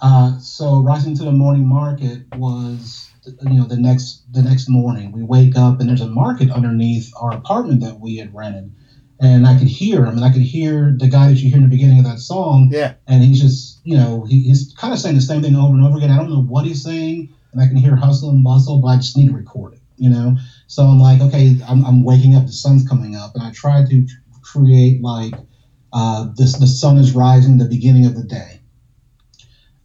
[0.00, 3.10] Uh, so rising to the morning market was,
[3.42, 5.12] you know, the next the next morning.
[5.12, 8.72] We wake up and there's a market underneath our apartment that we had rented,
[9.20, 11.64] and I could hear him, and I could hear the guy that you hear in
[11.64, 12.70] the beginning of that song.
[12.72, 12.94] Yeah.
[13.06, 15.84] And he's just, you know, he, he's kind of saying the same thing over and
[15.84, 16.10] over again.
[16.10, 18.96] I don't know what he's saying, and I can hear hustle and bustle, but I
[18.96, 20.36] just need to record it, you know.
[20.66, 23.84] So I'm like, okay, I'm, I'm waking up, the sun's coming up, and I try
[23.84, 24.06] to
[24.42, 25.34] create like
[25.92, 28.60] uh, this: the sun is rising, the beginning of the day.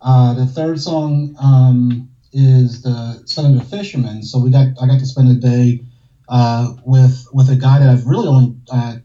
[0.01, 4.23] Uh, the third song um, is the Son of the Fisherman.
[4.23, 5.81] So we got I got to spend a day
[6.27, 8.95] uh, with with a guy that I've really only uh,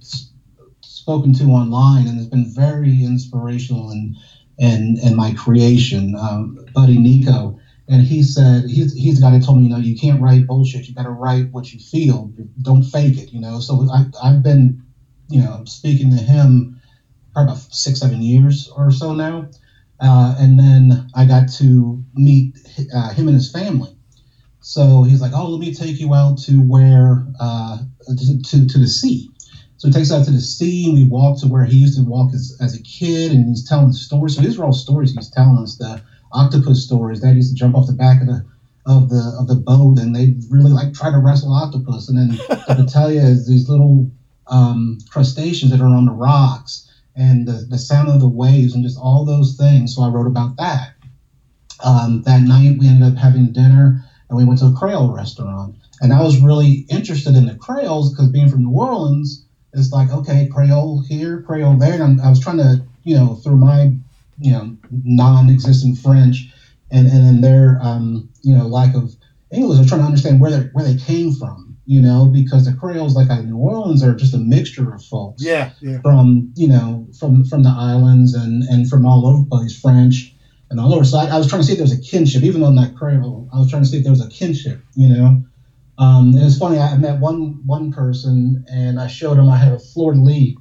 [0.81, 4.17] spoken to online, and has been very inspirational in
[4.59, 7.59] in, in my creation, um, Buddy Nico.
[7.89, 10.47] And he said he's he's the guy that told me, you know, you can't write
[10.47, 10.89] bullshit.
[10.89, 12.31] You got to write what you feel.
[12.63, 13.61] Don't fake it, you know.
[13.61, 14.79] So I, I've been,
[15.29, 16.77] you know, speaking to him
[17.33, 19.49] probably about six seven years or so now.
[20.01, 22.57] Uh, and then I got to meet
[22.95, 23.91] uh, him and his family.
[24.61, 28.79] So he's like, "Oh, let me take you out to where uh, to, to to
[28.79, 29.29] the sea."
[29.77, 31.97] So he takes us out to the sea, and we walk to where he used
[31.97, 34.35] to walk as, as a kid, and he's telling stories.
[34.35, 35.77] So these are all stories he's telling us.
[35.77, 36.01] The
[36.33, 38.45] octopus stories that used to jump off the back of the
[38.87, 42.09] of the of the boat, and they really like try to wrestle octopus.
[42.09, 44.11] And then the patelia is these little
[44.47, 48.83] um, crustaceans that are on the rocks and the, the sound of the waves and
[48.83, 49.95] just all those things.
[49.95, 50.95] So I wrote about that.
[51.83, 55.77] Um, that night we ended up having dinner and we went to a Creole restaurant.
[56.01, 60.11] And I was really interested in the Creoles because being from New Orleans, it's like,
[60.11, 62.03] okay, Creole here, Creole there.
[62.03, 63.93] And I was trying to, you know, through my,
[64.41, 66.53] you know, non-existent French
[66.91, 69.15] and, and then their, um, you know, lack of
[69.51, 72.65] English, I was trying to understand where they where they came from, you know, because
[72.65, 76.01] the Creoles, like in New Orleans, are just a mixture of folks Yeah, yeah.
[76.03, 80.35] from you know from from the islands and and from all over the place, French
[80.71, 81.05] and all over.
[81.05, 82.75] So I, I was trying to see if there was a kinship, even though I'm
[82.75, 83.49] not Creole.
[83.53, 85.43] I was trying to see if there was a kinship, you know.
[85.97, 86.79] Um, and it's funny.
[86.79, 90.55] I met one one person, and I showed him I had a fleur de lis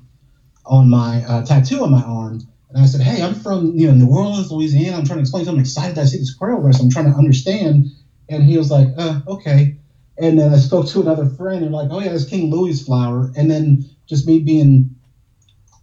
[0.66, 2.40] on my uh, tattoo on my arm,
[2.70, 4.98] and I said, "Hey, I'm from you know New Orleans, Louisiana.
[4.98, 5.46] I'm trying to explain.
[5.46, 5.56] him.
[5.56, 6.82] I'm excited that I see this Creole rest.
[6.82, 7.86] I'm trying to understand."
[8.30, 9.76] And he was like, uh, "Okay."
[10.20, 13.32] And then I spoke to another friend, and like, "Oh yeah, it's King Louis flower."
[13.36, 14.90] And then just me being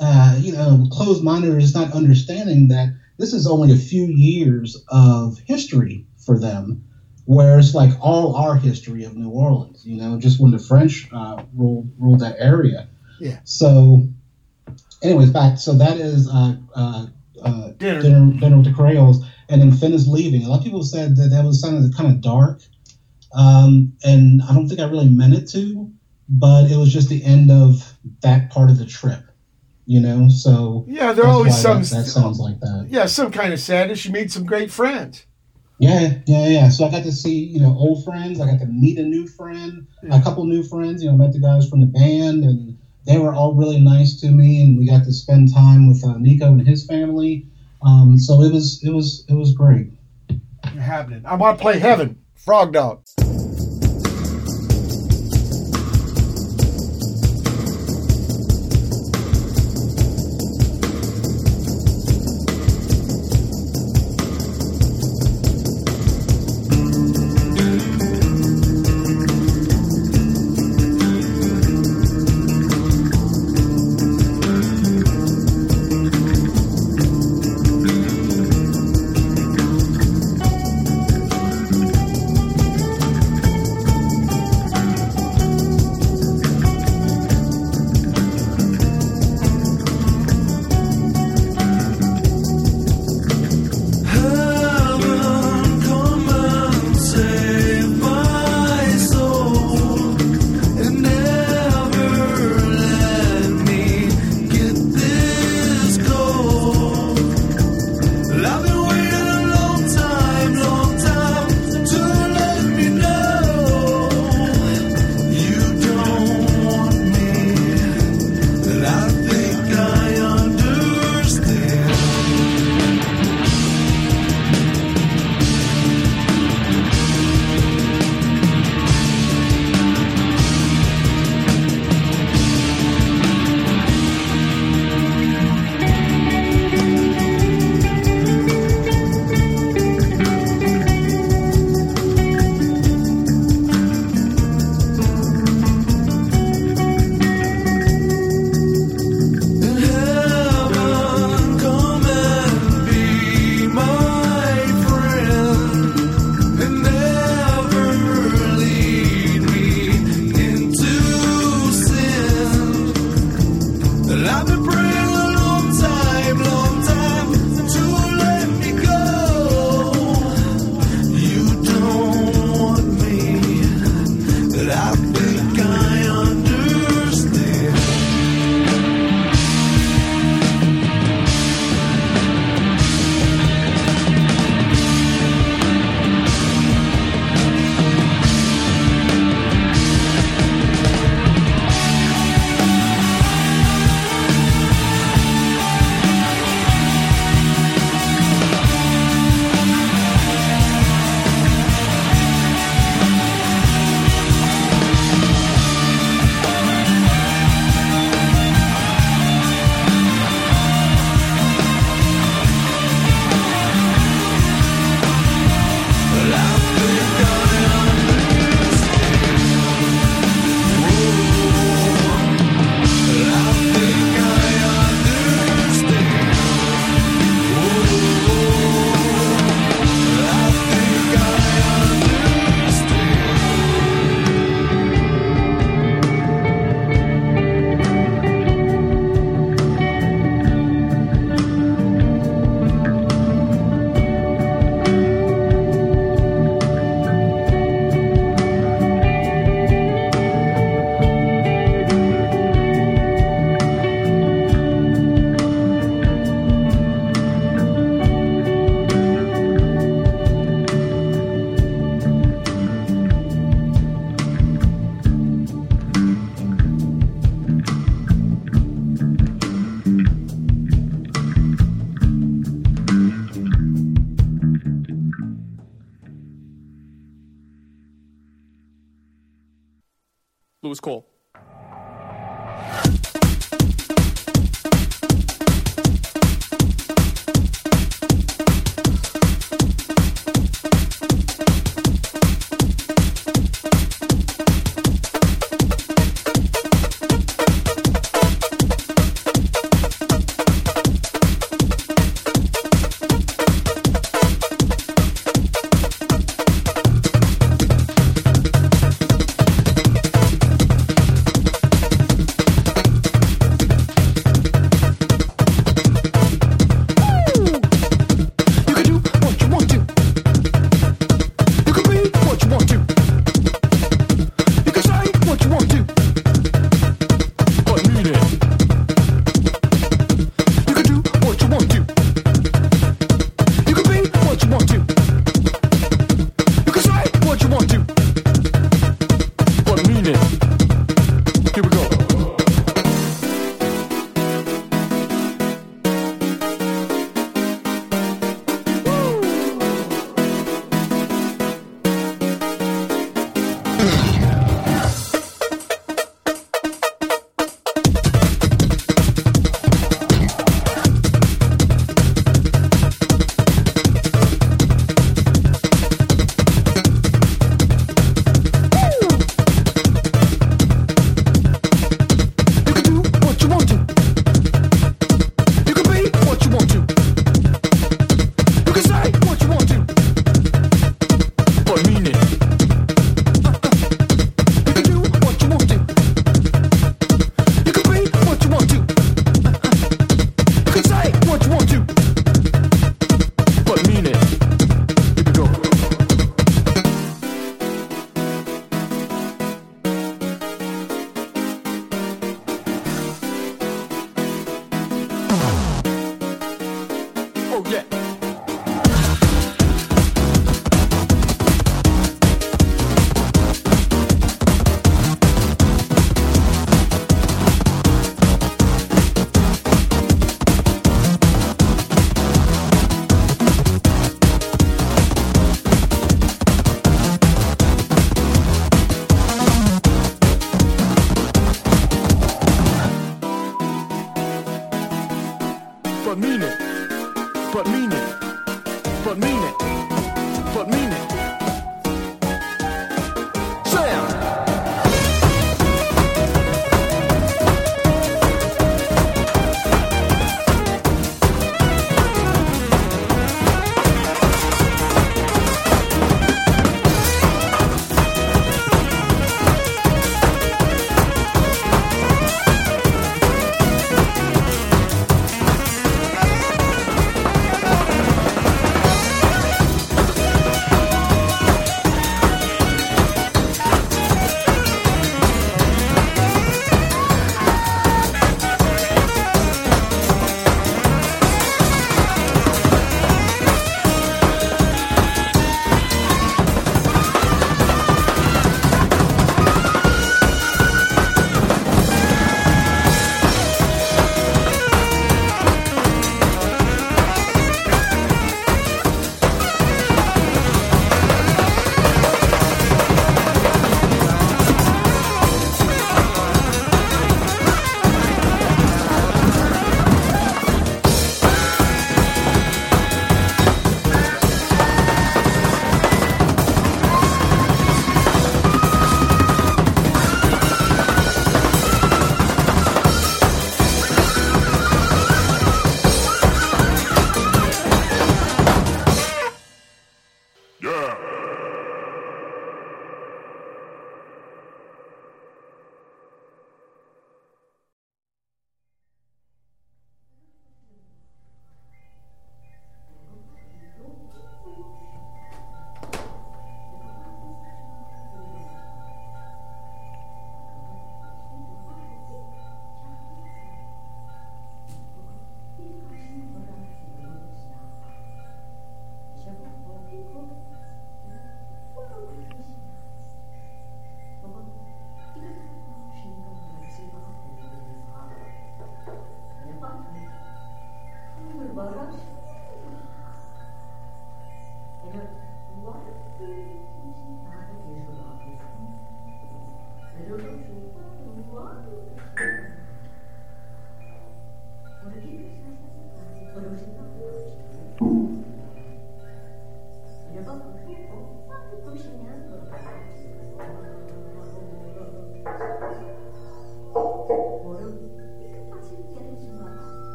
[0.00, 2.88] uh, you know, closed minded or just not understanding that
[3.18, 6.82] this is only a few years of history for them,
[7.24, 11.08] where it's like all our history of New Orleans, you know, just when the French
[11.12, 12.86] uh, ruled ruled that area.
[13.18, 13.38] Yeah.
[13.44, 14.06] So,
[15.02, 15.58] anyways, back.
[15.58, 17.06] So that is uh, uh,
[17.42, 18.02] uh, Dinner.
[18.02, 18.32] dinner.
[18.40, 20.44] dinner with the Creoles, and then Fin is leaving.
[20.44, 22.60] A lot of people said that that was sounded kind of dark,
[23.34, 25.90] um, and I don't think I really meant it to,
[26.28, 29.22] but it was just the end of that part of the trip.
[29.88, 31.80] You know, so Yeah, there always some.
[31.82, 32.88] that, that sounds like that.
[32.90, 34.04] Yeah, some kind of sadness.
[34.04, 35.24] You meet some great friends.
[35.78, 36.68] Yeah, yeah, yeah.
[36.70, 38.40] So I got to see, you know, old friends.
[38.40, 41.04] I got to meet a new friend, a couple new friends.
[41.04, 42.75] You know, met the guys from the band, and
[43.06, 44.62] they were all really nice to me.
[44.62, 47.46] And we got to spend time with uh, Nico and his family.
[47.82, 49.90] Um, so it was, it was, it was great.
[50.78, 51.22] happening.
[51.24, 53.00] I want to play Heaven, Pfrogdog.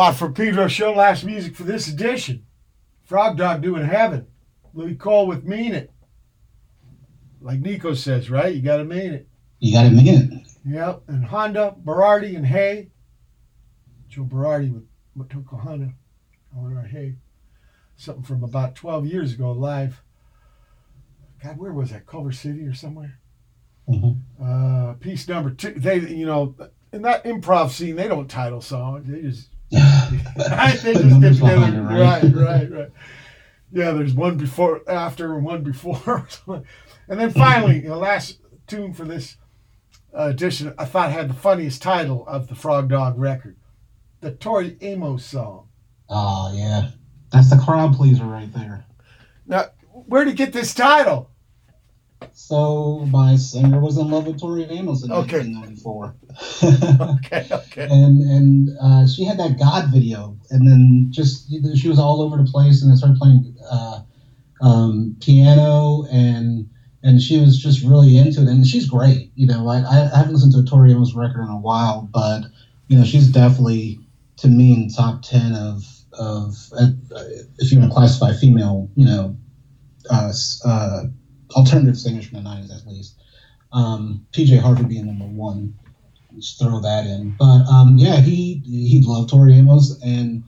[0.00, 2.46] For Pedro Show, last music for this edition.
[3.06, 4.26] Pfrogdog doing heaven.
[4.72, 5.92] Louis Cole with Mean It.
[7.42, 8.54] Like Nico says, right?
[8.54, 9.28] You got to mean it.
[9.58, 10.48] You got to mean it.
[10.64, 11.02] Yep.
[11.06, 12.88] And Honda, Berardi, and Hay.
[14.08, 15.92] Joe Berardi with Motoko Honda.
[16.54, 17.16] I wonder, Hay.
[17.96, 20.02] Something from about 12 years ago live.
[21.44, 22.06] God, where was that?
[22.06, 23.18] Culver City or somewhere?
[24.42, 25.74] Uh, piece number two.
[25.74, 26.54] They, you know,
[26.90, 29.06] in that improv scene, they don't title songs.
[29.06, 31.78] They just, they think get numbers together.
[31.78, 32.34] it, Right, right?
[32.34, 32.90] right, right.
[33.72, 36.26] Yeah, there's one before, after, and one before.
[37.08, 39.36] and then finally, the last tune for this
[40.16, 43.56] uh, edition, I thought had the funniest title of the Pfrogdog record,
[44.20, 45.68] the Tori Amos song.
[46.08, 46.90] Oh yeah,
[47.32, 48.84] that's the crowd pleaser right there.
[49.46, 51.30] Now, where did you get this title?
[52.42, 55.44] So my singer was in love with Tori Amos in Okay.
[55.44, 56.14] 1994.
[57.16, 57.86] okay, okay.
[57.88, 62.38] And and uh, she had that God video, and then just she was all over
[62.38, 64.00] the place, and I started playing uh,
[64.62, 66.68] um, piano, and
[67.02, 69.30] and she was just really into it, and she's great.
[69.36, 72.44] You know, I, I haven't listened to a Tori Amos record in a while, but
[72.88, 74.00] you know, she's definitely
[74.38, 76.88] to me in top ten of of uh,
[77.58, 79.36] if you want to classify female, you know,
[80.10, 80.32] uh,
[80.64, 81.02] uh,
[81.54, 83.16] alternative singers from the '90s at least.
[83.72, 85.74] Um, PJ Harvey being number one
[86.36, 87.34] just throw that in.
[87.38, 90.42] But um, yeah, he he loved Tori Amos, and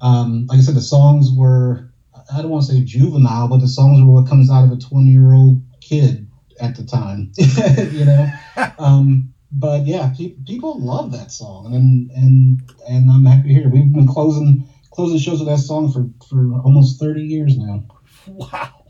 [0.00, 1.90] um, like I said, the songs were
[2.32, 4.76] I don't want to say juvenile, but the songs were what comes out of a
[4.76, 6.28] twenty year old kid
[6.60, 7.32] at the time,
[7.92, 8.26] you know.
[8.78, 13.66] Um, but yeah, pe- people love that song, and and and I'm happy to hear.
[13.66, 13.70] it.
[13.72, 17.84] We've been closing closing shows with that song for for almost 30 years now.
[18.26, 18.83] Wow.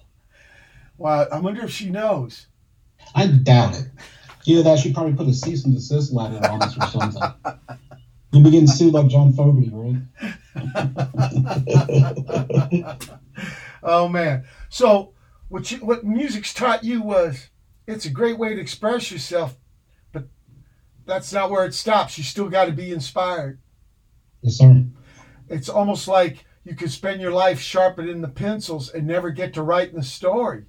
[0.96, 1.26] Wow.
[1.32, 2.46] I wonder if she knows.
[3.14, 3.86] I doubt it.
[4.46, 7.22] Either that, she probably put a cease and desist letter on us or something.
[8.32, 10.02] You'll be getting sued like John Fogerty, right?
[13.82, 14.44] oh man.
[14.68, 15.14] So
[15.48, 17.48] what you, what music's taught you was
[17.86, 19.56] it's a great way to express yourself,
[20.12, 20.24] but
[21.06, 22.18] that's not where it stops.
[22.18, 23.60] You still got to be inspired.
[24.42, 24.84] Yes, sir.
[25.48, 29.62] It's almost like you could spend your life sharpening the pencils and never get to
[29.62, 30.64] writing the story.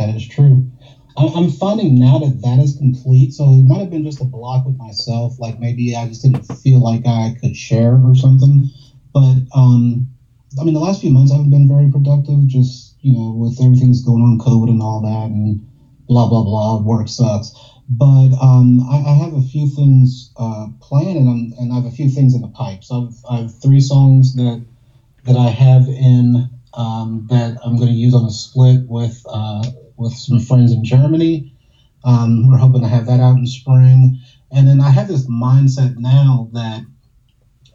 [0.00, 0.66] That is true.
[1.14, 3.34] I'm finding now that that is complete.
[3.34, 5.38] So it might have been just a block with myself.
[5.38, 8.66] Like maybe I just didn't feel like I could share or something.
[9.12, 10.08] But um,
[10.58, 12.46] I mean, the last few months I haven't been very productive.
[12.46, 15.60] Just you know, with everything's going on, COVID and all that, and
[16.08, 16.78] blah blah blah.
[16.78, 17.52] Work sucks.
[17.90, 21.84] But um, I, I have a few things uh, planned, and, I'm, and I have
[21.84, 22.90] a few things in the pipes.
[22.90, 24.64] I've I have three songs that
[25.24, 29.62] that I have in um, that I'm going to use on a split with uh,
[30.00, 31.52] with some friends in Germany.
[32.02, 34.18] Um, we're hoping to have that out in spring,
[34.50, 36.82] and then I have this mindset now that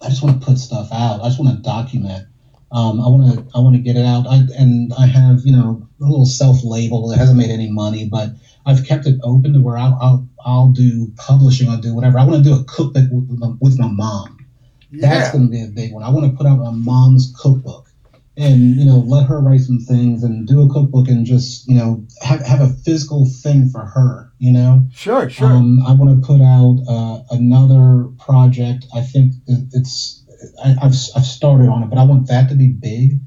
[0.02, 1.22] I just want to put stuff out.
[1.22, 2.28] I just want to document.
[2.72, 4.26] Um, I want to I want to get it out.
[4.26, 7.12] I, and I have you know a little self label.
[7.12, 8.32] It hasn't made any money, but
[8.66, 11.70] I've kept it open to where I'll I'll, I'll do publishing.
[11.70, 12.18] I'll do whatever.
[12.18, 14.40] I want to do a cookbook with, with, my, with my mom.
[14.92, 16.04] That's going to be a big one.
[16.04, 17.92] I want to put out my mom's cookbook
[18.38, 21.76] and you know let her write some things and do a cookbook and just you
[21.76, 24.86] know have, have a physical thing for her you know?
[24.92, 25.48] Sure, sure.
[25.48, 28.86] um, i want to put out uh, another project.
[28.94, 30.24] I think it's
[30.64, 33.20] I, I've, I've started on it but i want that to be big.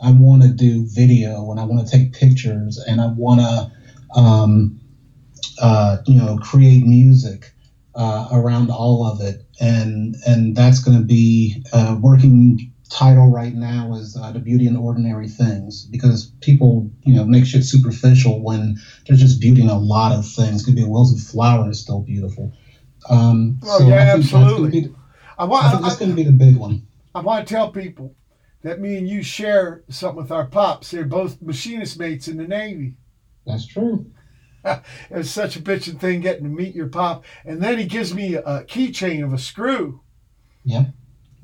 [0.00, 4.20] I want to do video and i want to take pictures and i want to
[4.20, 4.80] um,
[5.60, 7.54] uh, you know create music
[7.94, 9.42] uh, around all of it.
[9.60, 14.66] And and that's going to be uh, working title right now is uh, the beauty
[14.66, 19.68] in ordinary things because people you know make shit superficial when there's just beauty in
[19.68, 22.52] a lot of things could be a wilted flower is still beautiful
[23.10, 24.80] um Oh, so yeah, I think that's gonna absolutely.
[24.82, 24.94] be-
[25.38, 27.70] I want I think that's going to be the big one I want to tell
[27.72, 28.14] people
[28.62, 30.90] that me and you share something with our pops.
[30.90, 32.94] They're both machinist mates in the Navy.
[33.46, 34.06] that's true
[34.64, 37.24] it was such a bitching thing getting to meet your pop.
[37.44, 40.00] And then he gives me a keychain of a screw.
[40.64, 40.86] yeah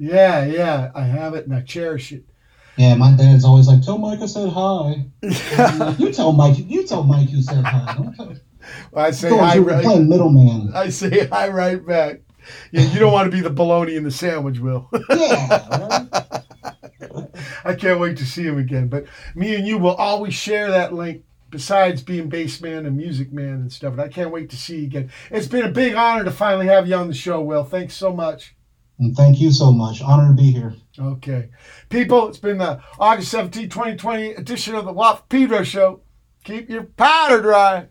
[0.02, 2.24] Yeah, yeah, I have it and I cherish it.
[2.78, 6.86] yeah my dad's always like tell mike i said hi like, you tell mike you
[6.86, 8.40] tell mike you said hi Don't
[8.96, 9.54] I say hi.
[9.56, 12.20] through- Right, playing middleman I say hi right back.
[12.72, 14.88] Yeah, you don't want to be the bologna in the sandwich, Will.
[15.10, 16.08] yeah
[17.64, 18.88] I can't wait to see him again.
[18.88, 19.04] But
[19.34, 21.24] me and you will always share that link.
[21.50, 24.78] Besides being bass man and music man and stuff, and I can't wait to see
[24.80, 25.10] you again.
[25.32, 27.64] It's been a big honor to finally have you on the show, Will.
[27.64, 28.54] Thanks so much.
[29.00, 31.48] And thank you so much honor to be here Okay.
[31.88, 36.02] People, it's been the August 17, 2020 edition of the Watt Pedro Show.
[36.44, 37.88] Keep your powder dry.